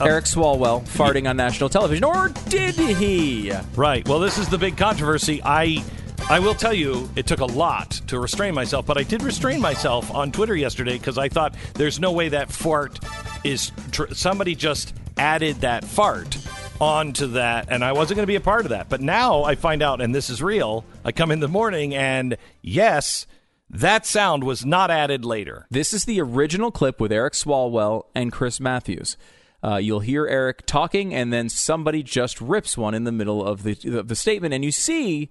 Eric 0.00 0.26
Swalwell 0.26 0.86
farting 0.86 1.28
on 1.28 1.36
national 1.36 1.68
television. 1.68 2.04
Or 2.04 2.28
did 2.48 2.76
he? 2.76 3.52
right. 3.74 4.06
Well, 4.06 4.20
this 4.20 4.38
is 4.38 4.48
the 4.48 4.58
big 4.58 4.76
controversy. 4.76 5.40
I, 5.44 5.82
I 6.30 6.40
will 6.40 6.54
tell 6.54 6.74
you, 6.74 7.08
it 7.16 7.26
took 7.26 7.40
a 7.40 7.46
lot 7.46 7.90
to 8.08 8.20
restrain 8.20 8.52
myself, 8.52 8.84
but 8.84 8.98
I 8.98 9.02
did 9.02 9.22
restrain 9.22 9.62
myself 9.62 10.14
on 10.14 10.30
Twitter 10.30 10.54
yesterday 10.54 10.98
because 10.98 11.16
I 11.16 11.30
thought 11.30 11.54
there's 11.72 11.98
no 11.98 12.12
way 12.12 12.28
that 12.28 12.52
fart 12.52 13.00
is 13.44 13.72
tr- 13.92 14.12
somebody 14.12 14.54
just 14.54 14.94
added 15.16 15.62
that 15.62 15.86
fart 15.86 16.36
onto 16.82 17.28
that, 17.28 17.68
and 17.70 17.82
I 17.82 17.92
wasn't 17.92 18.16
going 18.16 18.24
to 18.24 18.30
be 18.30 18.36
a 18.36 18.42
part 18.42 18.66
of 18.66 18.70
that. 18.70 18.90
But 18.90 19.00
now 19.00 19.44
I 19.44 19.54
find 19.54 19.80
out, 19.80 20.02
and 20.02 20.14
this 20.14 20.28
is 20.28 20.42
real. 20.42 20.84
I 21.02 21.12
come 21.12 21.30
in 21.30 21.40
the 21.40 21.48
morning, 21.48 21.94
and 21.94 22.36
yes, 22.60 23.26
that 23.70 24.04
sound 24.04 24.44
was 24.44 24.66
not 24.66 24.90
added 24.90 25.24
later. 25.24 25.66
This 25.70 25.94
is 25.94 26.04
the 26.04 26.20
original 26.20 26.70
clip 26.70 27.00
with 27.00 27.10
Eric 27.10 27.32
Swalwell 27.32 28.04
and 28.14 28.30
Chris 28.30 28.60
Matthews. 28.60 29.16
Uh, 29.64 29.76
you'll 29.76 30.00
hear 30.00 30.26
Eric 30.26 30.66
talking, 30.66 31.14
and 31.14 31.32
then 31.32 31.48
somebody 31.48 32.02
just 32.02 32.38
rips 32.38 32.76
one 32.76 32.92
in 32.92 33.04
the 33.04 33.12
middle 33.12 33.42
of 33.42 33.62
the 33.62 33.78
of 33.98 34.08
the 34.08 34.14
statement, 34.14 34.52
and 34.52 34.62
you 34.62 34.70
see 34.70 35.30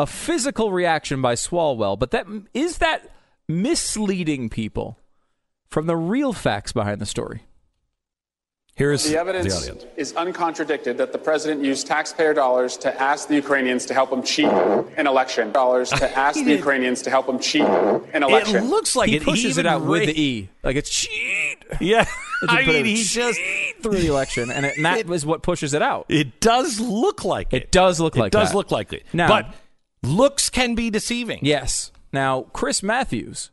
a 0.00 0.06
physical 0.06 0.72
reaction 0.72 1.20
by 1.20 1.34
Swalwell. 1.34 1.98
But 1.98 2.10
that 2.12 2.26
is 2.54 2.78
that 2.78 3.08
misleading 3.48 4.48
people 4.48 4.98
from 5.68 5.86
the 5.86 5.96
real 5.96 6.32
facts 6.32 6.72
behind 6.72 7.00
the 7.00 7.06
story. 7.06 7.42
Here's 8.76 9.04
The 9.04 9.18
evidence 9.18 9.54
audience. 9.58 9.84
is 9.96 10.14
uncontradicted 10.14 10.96
that 10.98 11.12
the 11.12 11.18
president 11.18 11.62
used 11.62 11.86
taxpayer 11.86 12.32
dollars 12.32 12.78
to 12.78 13.00
ask 13.02 13.28
the 13.28 13.34
Ukrainians 13.34 13.84
to 13.86 13.94
help 13.94 14.10
him 14.10 14.22
cheat 14.22 14.46
an 14.46 15.06
election. 15.06 15.52
Dollars 15.52 15.90
to 15.90 16.10
ask 16.18 16.36
the 16.42 16.52
Ukrainians 16.52 17.02
to 17.02 17.10
help 17.10 17.28
him 17.28 17.38
cheat 17.38 17.62
an 17.62 18.22
election. 18.22 18.56
It 18.56 18.64
looks 18.64 18.96
like 18.96 19.10
he 19.10 19.16
it 19.16 19.22
pushes 19.24 19.58
it 19.58 19.66
even 19.66 19.72
out 19.74 19.82
with 19.84 20.06
the 20.06 20.18
e, 20.18 20.48
like 20.62 20.76
it's 20.76 20.88
cheat. 20.88 21.58
Yeah, 21.80 22.00
It's 22.42 22.52
I 22.52 22.60
a 22.62 22.66
mean, 22.66 22.84
he 22.86 22.96
just 23.02 23.38
cheat 23.38 23.82
through 23.82 23.98
the 24.00 24.06
election, 24.08 24.50
and, 24.50 24.64
it, 24.66 24.76
and 24.76 24.84
that 24.86 25.08
is 25.10 25.26
what 25.26 25.42
pushes 25.42 25.72
it 25.74 25.82
out. 25.82 26.06
it 26.08 26.40
does 26.40 26.80
look 26.80 27.24
like 27.24 27.52
it. 27.52 27.64
It 27.64 27.70
does 27.72 28.00
look 28.00 28.16
It 28.16 28.20
like 28.20 28.32
does 28.32 28.50
that. 28.50 28.56
look 28.56 28.70
like 28.70 28.92
it. 28.94 29.04
Now- 29.12 29.28
but 29.28 29.54
looks 30.02 30.50
can 30.50 30.74
be 30.74 30.90
deceiving. 30.90 31.40
Yes. 31.42 31.92
Now, 32.12 32.42
Chris 32.52 32.82
Matthews, 32.82 33.50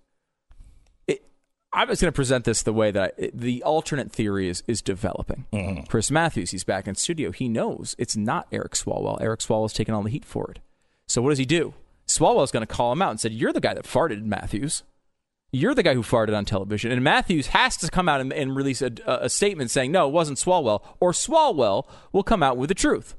it, 1.07 1.23
I 1.71 1.85
was 1.85 2.01
going 2.01 2.11
to 2.11 2.15
present 2.15 2.45
this 2.45 2.63
the 2.63 2.73
way 2.73 2.91
that 2.91 3.13
I, 3.19 3.31
the 3.33 3.63
alternate 3.63 4.11
theory 4.11 4.49
is, 4.49 4.63
is 4.67 4.81
developing. 4.81 5.45
Mm-hmm. 5.53 5.83
Chris 5.83 6.09
Matthews, 6.09 6.51
he's 6.51 6.63
back 6.63 6.87
in 6.87 6.95
studio. 6.95 7.31
He 7.31 7.47
knows 7.49 7.95
it's 7.97 8.17
not 8.17 8.47
Eric 8.51 8.73
Swalwell. 8.73 9.21
Eric 9.21 9.41
Swalwell's 9.41 9.73
taking 9.73 9.93
all 9.93 10.03
the 10.03 10.09
heat 10.09 10.25
for 10.25 10.49
it. 10.51 10.59
So 11.07 11.21
what 11.21 11.29
does 11.29 11.39
he 11.39 11.45
do? 11.45 11.73
Swalwell's 12.07 12.51
going 12.51 12.65
to 12.65 12.73
call 12.73 12.91
him 12.91 13.01
out 13.01 13.11
and 13.11 13.19
said, 13.19 13.33
"You're 13.33 13.53
the 13.53 13.59
guy 13.59 13.73
that 13.73 13.83
farted, 13.83 14.23
Matthews. 14.23 14.83
You're 15.51 15.75
the 15.75 15.83
guy 15.83 15.93
who 15.93 16.03
farted 16.03 16.35
on 16.35 16.45
television." 16.45 16.91
And 16.91 17.03
Matthews 17.03 17.47
has 17.47 17.75
to 17.77 17.89
come 17.89 18.07
out 18.07 18.21
and, 18.21 18.31
and 18.31 18.55
release 18.55 18.81
a, 18.81 18.91
a 19.05 19.29
statement 19.29 19.71
saying, 19.71 19.91
"No, 19.91 20.07
it 20.07 20.13
wasn't 20.13 20.37
Swalwell," 20.37 20.83
or 20.99 21.11
Swalwell 21.11 21.85
will 22.13 22.23
come 22.23 22.41
out 22.41 22.57
with 22.57 22.69
the 22.69 22.75
truth. 22.75 23.15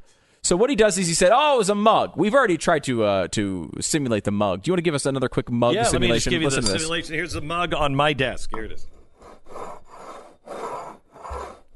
So 0.49 0.57
what 0.57 0.71
he 0.71 0.77
does 0.77 0.97
is 0.97 1.07
he 1.07 1.13
said, 1.13 1.31
"Oh, 1.31 1.57
it 1.57 1.59
was 1.59 1.69
a 1.69 1.75
mug. 1.75 2.13
We've 2.17 2.33
already 2.33 2.57
tried 2.57 2.83
to 2.85 3.05
uh, 3.05 3.29
to 3.33 3.71
simulate 3.81 4.25
the 4.25 4.31
mug. 4.31 4.63
Do 4.63 4.71
you 4.71 4.73
want 4.73 4.79
to 4.79 4.83
give 4.83 4.95
us 4.95 5.05
another 5.05 5.29
quick 5.29 5.51
mug 5.51 5.75
Yeah, 5.75 5.83
let 5.83 6.01
me 6.01 6.09
just 6.09 6.25
simulation? 6.25 6.31
give 6.31 6.41
you 6.41 6.49
Listen 6.49 6.65
the 6.65 6.79
simulation. 6.79 7.15
Here's 7.15 7.35
the 7.35 7.43
mug 7.43 7.75
on 7.75 7.95
my 7.95 8.15
desk. 8.15 8.49
Here 8.55 8.65
it 8.65 8.73
is. 8.73 8.87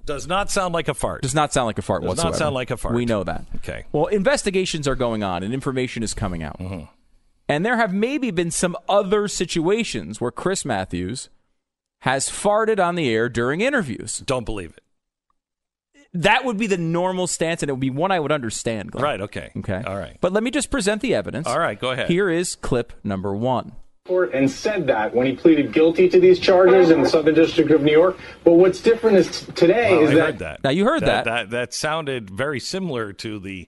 Does 0.07 0.27
not 0.27 0.51
sound 0.51 0.73
like 0.73 0.89
a 0.89 0.95
fart. 0.95 1.21
Does 1.21 1.35
not 1.35 1.53
sound 1.53 1.67
like 1.67 1.77
a 1.77 1.83
fart 1.83 2.03
Does 2.03 2.25
not 2.25 2.35
sound 2.35 2.55
like 2.55 2.71
a 2.71 2.79
fart. 2.79 2.95
We 2.95 3.05
know 3.05 3.23
that. 3.25 3.45
Okay. 3.57 3.85
Well, 3.93 4.07
investigations 4.07 4.89
are 4.89 4.97
going 4.97 5.23
on 5.23 5.43
and 5.43 5.53
information 5.53 6.03
is 6.03 6.15
coming 6.15 6.43
out. 6.43 6.59
Mm-hmm. 6.59 6.85
And 7.51 7.67
there 7.67 7.77
have 7.77 7.93
maybe 7.93 8.31
been 8.31 8.51
some 8.51 8.75
other 8.89 9.29
situations 9.29 10.19
where 10.19 10.31
Chris 10.31 10.65
Matthews 10.65 11.29
has 12.01 12.31
farted 12.31 12.83
on 12.83 12.95
the 12.95 13.11
air 13.11 13.29
during 13.29 13.61
interviews. 13.61 14.21
Don't 14.21 14.47
believe 14.47 14.71
it. 14.71 14.83
That 16.15 16.45
would 16.45 16.59
be 16.59 16.67
the 16.67 16.77
normal 16.77 17.27
stance, 17.27 17.63
and 17.63 17.71
it 17.71 17.73
would 17.73 17.81
be 17.81 17.91
one 17.91 18.11
I 18.13 18.21
would 18.21 18.33
understand. 18.33 18.93
Glenn. 18.93 19.03
Right. 19.03 19.21
Okay. 19.23 19.51
Okay. 19.57 19.83
All 19.87 19.97
right. 19.97 20.17
But 20.21 20.33
let 20.33 20.43
me 20.43 20.51
just 20.51 20.71
present 20.71 21.01
the 21.01 21.15
evidence. 21.15 21.47
All 21.47 21.59
right. 21.59 21.79
Go 21.79 21.91
ahead. 21.93 22.09
Here 22.09 22.29
is 22.29 22.55
clip 22.55 22.93
number 23.03 23.35
one. 23.35 23.73
and 24.35 24.51
said 24.51 24.89
that 24.89 25.15
when 25.15 25.27
he 25.27 25.33
pleaded 25.35 25.73
guilty 25.73 26.09
to 26.11 26.21
these 26.21 26.39
charges 26.39 26.91
in 26.91 27.03
the 27.03 27.09
Southern 27.09 27.35
District 27.35 27.71
of 27.71 27.83
New 27.83 27.93
York. 27.93 28.19
But 28.45 28.55
what's 28.55 28.81
different 28.83 29.17
is 29.17 29.47
today 29.55 29.93
Well, 29.97 30.03
is 30.05 30.11
I 30.11 30.15
that, 30.15 30.25
heard 30.27 30.39
that. 30.41 30.65
Now, 30.65 30.71
you 30.71 30.85
heard 30.85 31.03
that. 31.03 31.25
that. 31.25 31.51
That 31.51 31.73
sounded 31.73 32.29
very 32.29 32.61
similar 32.61 33.13
to 33.15 33.39
the 33.39 33.67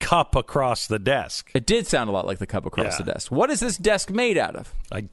cup 0.00 0.34
across 0.34 0.86
the 0.86 0.98
desk. 0.98 1.50
It 1.54 1.66
did 1.66 1.86
sound 1.86 2.08
a 2.08 2.12
lot 2.12 2.24
like 2.26 2.38
the 2.38 2.46
cup 2.46 2.64
across 2.66 2.98
Yeah. 2.98 3.04
the 3.04 3.12
desk. 3.12 3.30
What 3.30 3.50
is 3.50 3.60
this 3.60 3.76
desk 3.76 4.10
made 4.10 4.38
out 4.38 4.56
of? 4.56 4.72
I 4.90 5.04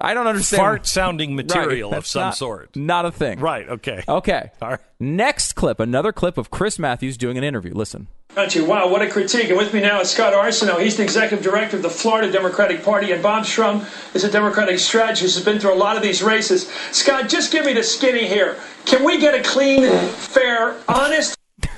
I 0.00 0.12
don't 0.12 0.26
understand. 0.26 0.60
fart 0.60 0.86
sounding 0.86 1.36
Right, 1.36 1.46
material 1.46 1.94
of 1.94 2.06
some 2.06 2.22
not- 2.22 2.36
sort. 2.36 2.74
Not 2.76 3.06
a 3.06 3.12
thing. 3.12 3.38
Right. 3.38 3.68
Okay. 3.68 4.02
Okay. 4.08 4.50
All 4.60 4.70
right. 4.70 4.80
Next 4.98 5.52
clip, 5.54 5.78
another 5.80 6.12
clip 6.12 6.36
of 6.36 6.50
Chris 6.50 6.78
Matthews 6.78 7.16
doing 7.16 7.38
an 7.38 7.44
interview. 7.44 7.72
Listen. 7.74 8.08
Country. 8.34 8.62
Wow, 8.62 8.88
what 8.88 9.00
a 9.02 9.08
critique. 9.08 9.48
And 9.50 9.56
with 9.56 9.72
me 9.72 9.80
now 9.80 10.00
is 10.00 10.10
Scott 10.10 10.32
Arceneaux. 10.32 10.80
He's 10.82 10.96
the 10.96 11.04
executive 11.04 11.44
director 11.44 11.76
of 11.76 11.82
the 11.84 11.90
Florida 11.90 12.32
Democratic 12.32 12.82
Party, 12.82 13.12
and 13.12 13.22
Bob 13.22 13.44
Shrum 13.44 13.84
is 14.16 14.24
a 14.24 14.30
Democratic 14.30 14.80
strategist 14.80 15.36
who's 15.36 15.44
been 15.44 15.60
through 15.60 15.74
a 15.74 15.76
lot 15.76 15.96
of 15.96 16.02
these 16.02 16.20
races. 16.20 16.68
Scott, 16.90 17.28
just 17.28 17.52
give 17.52 17.64
me 17.64 17.72
the 17.74 17.84
skinny 17.84 18.26
here. 18.26 18.56
Can 18.86 19.04
we 19.04 19.18
get 19.20 19.34
a 19.34 19.42
clean, 19.48 19.88
fair, 20.08 20.74
honest 20.88 21.36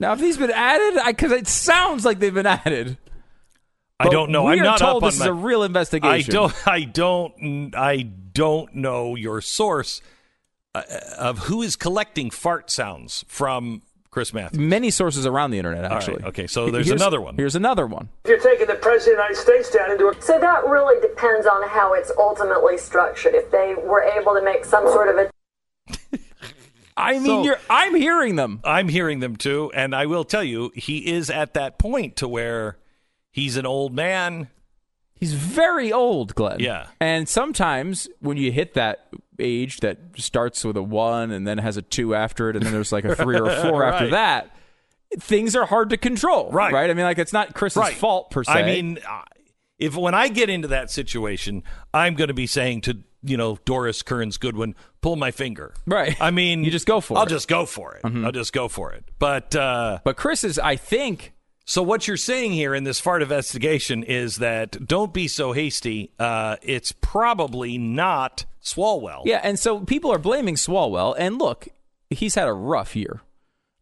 Now, 0.00 0.10
have 0.10 0.20
these 0.20 0.36
been 0.36 0.50
added? 0.50 1.00
Because 1.06 1.32
it 1.32 1.46
sounds 1.48 2.04
like 2.04 2.18
they've 2.18 2.34
been 2.34 2.46
added. 2.46 2.98
I 4.00 4.08
don't 4.08 4.30
know. 4.30 4.46
I'm 4.48 4.58
not 4.58 4.78
told 4.78 5.02
up 5.04 5.10
this 5.10 5.20
on 5.20 5.26
is 5.28 5.32
my- 5.32 5.40
a 5.40 5.44
real 5.44 5.62
investigation. 5.62 6.34
I 6.34 6.36
don't. 6.36 6.68
I 6.68 6.80
don't. 6.84 7.74
I 7.76 8.02
don't 8.02 8.74
know 8.74 9.14
your 9.14 9.40
source 9.40 10.00
uh, 10.74 10.82
of 11.18 11.38
who 11.40 11.62
is 11.62 11.76
collecting 11.76 12.30
fart 12.30 12.70
sounds 12.70 13.24
from 13.28 13.82
Chris 14.10 14.32
Matthews. 14.34 14.60
Many 14.60 14.90
sources 14.90 15.26
around 15.26 15.52
the 15.52 15.58
internet, 15.58 15.82
right, 15.84 15.92
actually. 15.92 16.24
okay, 16.24 16.46
so 16.48 16.70
there's 16.70 16.86
Here's- 16.86 17.00
another 17.00 17.20
one. 17.20 17.36
Here's 17.36 17.54
another 17.56 17.86
one. 17.86 18.08
You're 18.26 18.40
taking 18.40 18.66
the 18.66 18.74
President 18.74 18.96
of 18.96 19.04
the 19.04 19.22
United 19.22 19.36
States 19.36 19.70
down 19.70 19.90
into 19.92 20.08
a 20.08 20.22
So 20.22 20.38
that 20.40 20.66
really 20.66 21.00
depends 21.00 21.46
on 21.46 21.68
how 21.68 21.94
it's 21.94 22.10
ultimately 22.18 22.76
structured. 22.78 23.34
If 23.34 23.50
they 23.50 23.74
were 23.76 24.02
able 24.02 24.34
to 24.34 24.42
make 24.42 24.64
some 24.64 24.86
sort 24.88 25.08
of 25.08 25.16
a 25.18 26.18
I 26.96 27.14
mean, 27.14 27.26
So- 27.26 27.42
you're, 27.44 27.58
I'm 27.70 27.94
hearing 27.94 28.36
them. 28.36 28.60
I'm 28.64 28.88
hearing 28.88 29.20
them 29.20 29.36
too, 29.36 29.70
and 29.74 29.94
I 29.94 30.06
will 30.06 30.24
tell 30.24 30.44
you, 30.44 30.70
he 30.74 31.12
is 31.12 31.28
at 31.30 31.54
that 31.54 31.78
point 31.78 32.16
to 32.16 32.28
where 32.28 32.76
he's 33.34 33.56
an 33.56 33.66
old 33.66 33.92
man. 33.92 34.48
He's 35.16 35.32
very 35.34 35.92
old, 35.92 36.34
Glenn. 36.36 36.60
Yeah. 36.60 36.86
And 37.00 37.28
sometimes 37.28 38.08
when 38.20 38.36
you 38.36 38.52
hit 38.52 38.74
that 38.74 39.08
age 39.40 39.78
that 39.80 39.98
starts 40.16 40.64
with 40.64 40.76
a 40.76 40.82
one 40.82 41.32
and 41.32 41.44
then 41.46 41.58
has 41.58 41.76
a 41.76 41.82
two 41.82 42.14
after 42.14 42.48
it, 42.48 42.54
and 42.56 42.64
then 42.64 42.72
there's 42.72 42.92
like 42.92 43.04
a 43.04 43.16
three 43.16 43.36
or 43.38 43.46
a 43.48 43.62
four 43.62 43.82
after 43.90 44.10
that, 44.10 44.54
things 45.18 45.56
are 45.56 45.66
hard 45.66 45.90
to 45.90 45.96
control. 45.96 46.50
Right. 46.52 46.72
Right. 46.72 46.90
I 46.90 46.94
mean, 46.94 47.04
like 47.04 47.18
it's 47.18 47.32
not 47.32 47.54
Chris's 47.54 47.78
Right. 47.80 47.94
fault 47.96 48.30
per 48.30 48.44
se. 48.44 48.52
I 48.52 48.62
mean, 48.64 48.98
if 49.78 49.96
when 49.96 50.14
I 50.14 50.28
get 50.28 50.48
into 50.50 50.68
that 50.68 50.90
situation, 50.90 51.62
I'm 51.92 52.14
going 52.14 52.28
to 52.28 52.34
be 52.34 52.46
saying 52.46 52.82
to 52.82 52.98
you 53.22 53.36
know 53.36 53.58
Doris 53.64 54.02
Kearns 54.02 54.36
Goodwin, 54.36 54.74
pull 55.00 55.16
my 55.16 55.30
finger. 55.30 55.74
Right. 55.86 56.16
I 56.20 56.30
mean, 56.30 56.62
You 56.64 56.70
just 56.70 56.86
go 56.86 57.00
for 57.00 57.14
it. 57.14 57.16
I'll 57.18 57.22
it. 57.22 57.26
Mm-hmm. 57.26 57.34
just 57.36 57.48
go 57.48 57.66
for 57.66 57.94
it. 57.94 58.00
I'll 58.04 58.32
just 58.32 58.52
go 58.52 58.68
for 58.68 58.92
it. 58.92 59.04
But 59.18 59.56
uh, 59.56 59.98
but 60.04 60.16
Chris 60.16 60.44
is, 60.44 60.58
I 60.58 60.76
think, 60.76 61.32
so 61.64 61.82
what 61.82 62.06
you're 62.08 62.16
saying 62.16 62.52
here 62.52 62.74
in 62.74 62.84
this 62.84 63.00
fart 63.00 63.22
investigation 63.22 64.02
is 64.02 64.36
that 64.36 64.86
don't 64.86 65.12
be 65.12 65.28
so 65.28 65.52
hasty. 65.52 66.10
Uh, 66.18 66.56
it's 66.62 66.92
probably 66.92 67.78
not 67.78 68.44
Swalwell. 68.62 69.22
yeah. 69.24 69.40
And 69.42 69.58
so 69.58 69.80
people 69.80 70.10
are 70.12 70.18
blaming 70.18 70.56
Swalwell. 70.56 71.14
And 71.18 71.38
look, 71.38 71.68
he's 72.10 72.34
had 72.34 72.48
a 72.48 72.52
rough 72.52 72.94
year. 72.96 73.20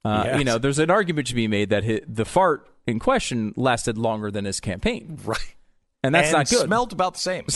Uh, 0.05 0.23
Yes. 0.27 0.39
You 0.39 0.45
know, 0.45 0.59
there's 0.59 0.79
an 0.81 0.91
argument 0.91 1.29
to 1.29 1.35
be 1.35 1.47
made 1.49 1.71
that 1.71 1.85
hi 1.85 2.01
the 2.09 2.25
fart 2.25 2.67
in 2.87 2.99
question 2.99 3.53
lasted 3.57 3.97
longer 3.97 4.31
than 4.33 4.45
his 4.45 4.59
campaign, 4.59 5.19
right. 5.25 5.55
and 6.03 6.13
that's 6.13 6.29
and 6.29 6.39
not 6.39 6.49
good. 6.49 6.67
Smelled 6.67 6.93
about 6.93 7.15
the 7.15 7.21
same. 7.21 7.47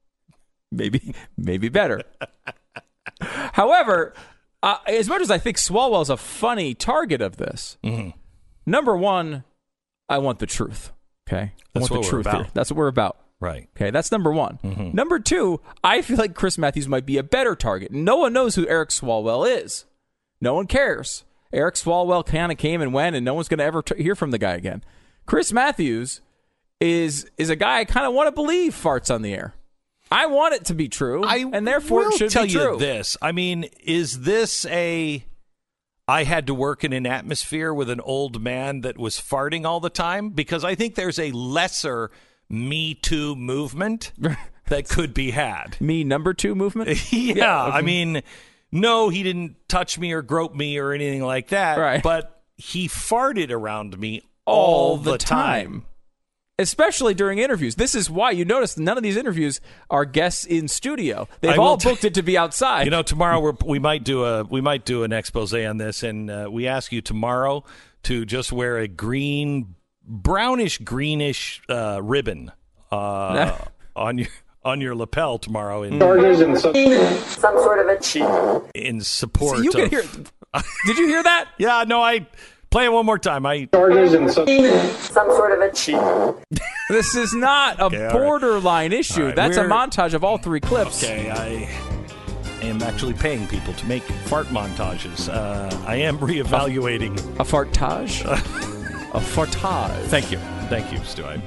maybe 0.70 1.14
maybe 1.38 1.70
better. 1.70 2.02
However, 3.20 4.12
uh, 4.62 4.76
as 4.86 5.08
much 5.08 5.22
as 5.22 5.30
I 5.30 5.38
think 5.38 5.56
Swalwell's 5.56 6.10
a 6.10 6.16
funny 6.16 6.74
target 6.74 7.22
of 7.22 7.36
this, 7.36 7.78
Mm-hmm. 7.82 8.10
number 8.66 8.96
one, 8.96 9.44
I 10.08 10.18
want 10.18 10.38
the 10.38 10.46
truth. 10.46 10.92
Okay, 11.28 11.36
I 11.40 11.52
That's 11.74 11.82
want 11.82 11.90
what 11.90 11.90
the 11.90 12.16
we're 12.16 12.22
truth 12.22 12.30
here. 12.34 12.46
That's 12.54 12.70
what 12.70 12.76
we're 12.78 12.88
about. 12.88 13.18
right. 13.40 13.68
Okay, 13.76 13.90
that's 13.90 14.10
number 14.10 14.32
one. 14.32 14.58
Mm-hmm. 14.64 14.94
Number 14.96 15.18
two, 15.18 15.60
I 15.84 16.00
feel 16.02 16.16
like 16.16 16.34
Chris 16.34 16.56
Matthews 16.56 16.88
might 16.88 17.04
be 17.06 17.18
a 17.18 17.22
better 17.22 17.54
target. 17.54 17.92
No 17.92 18.16
one 18.16 18.32
knows 18.32 18.54
who 18.54 18.66
Eric 18.66 18.88
Swalwell 18.90 19.46
is. 19.62 19.84
No 20.40 20.54
one 20.54 20.66
cares. 20.66 21.24
Eric 21.52 21.74
Swalwell 21.76 22.24
kind 22.24 22.50
of 22.52 22.58
came 22.58 22.80
and 22.80 22.92
went, 22.94 23.14
and 23.16 23.24
no 23.24 23.34
one's 23.34 23.48
going 23.48 23.58
to 23.58 23.64
ever 23.64 23.82
t- 23.82 24.02
hear 24.02 24.14
from 24.14 24.30
the 24.30 24.38
guy 24.38 24.52
again. 24.54 24.82
Chris 25.26 25.52
Matthews 25.52 26.20
is 26.80 27.28
is 27.36 27.50
a 27.50 27.56
guy 27.56 27.80
I 27.80 27.84
kind 27.84 28.06
of 28.06 28.14
want 28.14 28.28
to 28.28 28.32
believe 28.32 28.72
farts 28.74 29.12
on 29.14 29.22
the 29.22 29.34
air. 29.34 29.54
I 30.10 30.26
want 30.26 30.54
it 30.54 30.64
to 30.66 30.74
be 30.74 30.88
true, 30.88 31.22
I 31.24 31.44
and 31.52 31.66
therefore 31.66 32.06
it 32.08 32.14
should 32.14 32.30
tell 32.30 32.44
be 32.46 32.52
true. 32.52 32.72
you 32.74 32.78
this. 32.78 33.16
I 33.20 33.32
mean, 33.32 33.64
is 33.84 34.20
this 34.20 34.64
a? 34.66 35.24
I 36.08 36.24
had 36.24 36.46
to 36.46 36.54
work 36.54 36.84
in 36.84 36.94
an 36.94 37.06
atmosphere 37.06 37.72
with 37.72 37.90
an 37.90 38.00
old 38.00 38.42
man 38.42 38.80
that 38.80 38.96
was 38.96 39.16
farting 39.16 39.66
all 39.66 39.78
the 39.78 39.90
time 39.90 40.30
because 40.30 40.64
I 40.64 40.74
think 40.74 40.94
there's 40.94 41.18
a 41.18 41.30
lesser 41.32 42.10
Me 42.48 42.94
Too 42.94 43.36
movement 43.36 44.12
that 44.68 44.88
could 44.88 45.12
be 45.12 45.32
had. 45.32 45.78
Me 45.80 46.04
number 46.04 46.32
two 46.32 46.54
movement. 46.54 47.12
yeah, 47.12 47.62
I 47.62 47.82
mean, 47.82 48.22
no, 48.72 49.10
he 49.10 49.22
didn't 49.22 49.56
touch 49.68 49.98
me 49.98 50.12
or 50.12 50.22
grope 50.22 50.54
me 50.54 50.78
or 50.78 50.92
anything 50.92 51.22
like 51.22 51.48
that. 51.48 51.78
Right. 51.78 52.02
But 52.02 52.42
he 52.56 52.88
farted 52.88 53.50
around 53.50 53.98
me 53.98 54.22
all, 54.46 54.96
the, 54.96 55.18
time. 55.18 55.84
Especially 56.60 57.14
during 57.14 57.38
interviews. 57.38 57.76
This 57.76 57.94
is 57.94 58.10
why 58.10 58.32
you 58.32 58.44
notice 58.44 58.76
none 58.76 58.96
of 58.96 59.02
these 59.04 59.16
interviews 59.16 59.60
are 59.90 60.04
guests 60.04 60.44
in 60.44 60.66
studio. 60.66 61.28
They've 61.40 61.52
I 61.52 61.58
will 61.58 61.64
all 61.64 61.76
t- 61.76 61.88
booked 61.88 62.04
it 62.04 62.14
to 62.14 62.22
be 62.22 62.36
outside. 62.36 62.84
You 62.84 62.90
know, 62.90 63.02
tomorrow 63.02 63.38
we're, 63.38 63.54
we 63.64 63.78
might 63.78 64.02
do 64.02 64.24
a 64.24 64.42
we 64.42 64.60
might 64.60 64.84
do 64.84 65.04
an 65.04 65.12
expose 65.12 65.54
on 65.54 65.76
this, 65.76 66.02
and 66.02 66.30
uh, 66.30 66.48
we 66.50 66.66
ask 66.66 66.90
you 66.90 67.00
tomorrow 67.00 67.64
to 68.04 68.24
just 68.24 68.52
wear 68.52 68.78
a 68.78 68.88
green, 68.88 69.76
brownish 70.04 70.78
greenish 70.78 71.62
uh, 71.68 72.00
ribbon 72.02 72.50
uh, 72.90 73.56
on 73.96 74.18
your 74.18 74.28
on 74.64 74.80
your 74.80 74.94
lapel 74.94 75.38
tomorrow 75.38 75.82
in 75.82 75.98
charges 75.98 76.40
in 76.40 76.52
the 76.52 76.60
Southern 76.60 77.16
some 77.22 77.56
sort 77.58 77.78
of 77.78 77.86
a 77.88 78.70
in 78.74 79.00
support. 79.00 79.58
See, 79.58 79.64
you 79.64 79.70
can 79.70 79.88
hear. 79.90 80.02
Did 80.86 80.98
you 80.98 81.06
hear 81.06 81.22
that? 81.22 81.48
Yeah, 81.58 81.84
no, 81.86 82.02
I 82.02 82.26
play 82.70 82.84
it 82.86 82.92
one 82.92 83.06
more 83.06 83.18
time. 83.18 83.46
I 83.46 83.64
charges 83.72 84.14
in 84.14 84.26
the 84.26 84.32
Southern 84.32 84.90
some 84.96 85.30
sort 85.30 85.52
of 85.52 85.60
a 85.60 85.72
cheat. 85.72 85.96
This 86.90 87.14
is 87.14 87.34
not 87.34 87.78
a 87.80 87.84
Okay, 87.84 87.98
all 87.98 88.02
right. 88.04 88.12
borderline 88.14 88.92
issue. 88.94 89.20
All 89.20 89.26
right, 89.26 89.36
That's 89.36 89.58
a 89.58 89.60
we're- 89.60 89.70
montage 89.72 90.14
of 90.14 90.24
all 90.24 90.38
three 90.38 90.58
clips. 90.60 91.04
okay. 91.04 91.30
I 91.30 91.68
am 92.64 92.80
actually 92.82 93.12
paying 93.12 93.46
people 93.46 93.74
to 93.74 93.84
make 93.86 94.02
fart 94.24 94.46
montages. 94.46 95.28
Uh, 95.28 95.68
I 95.86 95.96
am 95.96 96.16
reevaluating. 96.18 97.18
A 97.38 97.44
fartage? 97.44 98.22
a 98.24 99.20
fartage. 99.20 100.06
Thank 100.06 100.32
you, 100.32 100.38
thank 100.70 100.90
you, 100.90 100.98
Stu. 101.04 101.26
I- 101.26 101.42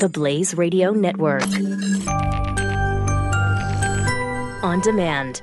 The 0.00 0.08
Blaze 0.08 0.56
Radio 0.56 0.90
Network. 0.90 1.44
On 4.64 4.80
demand. 4.80 5.42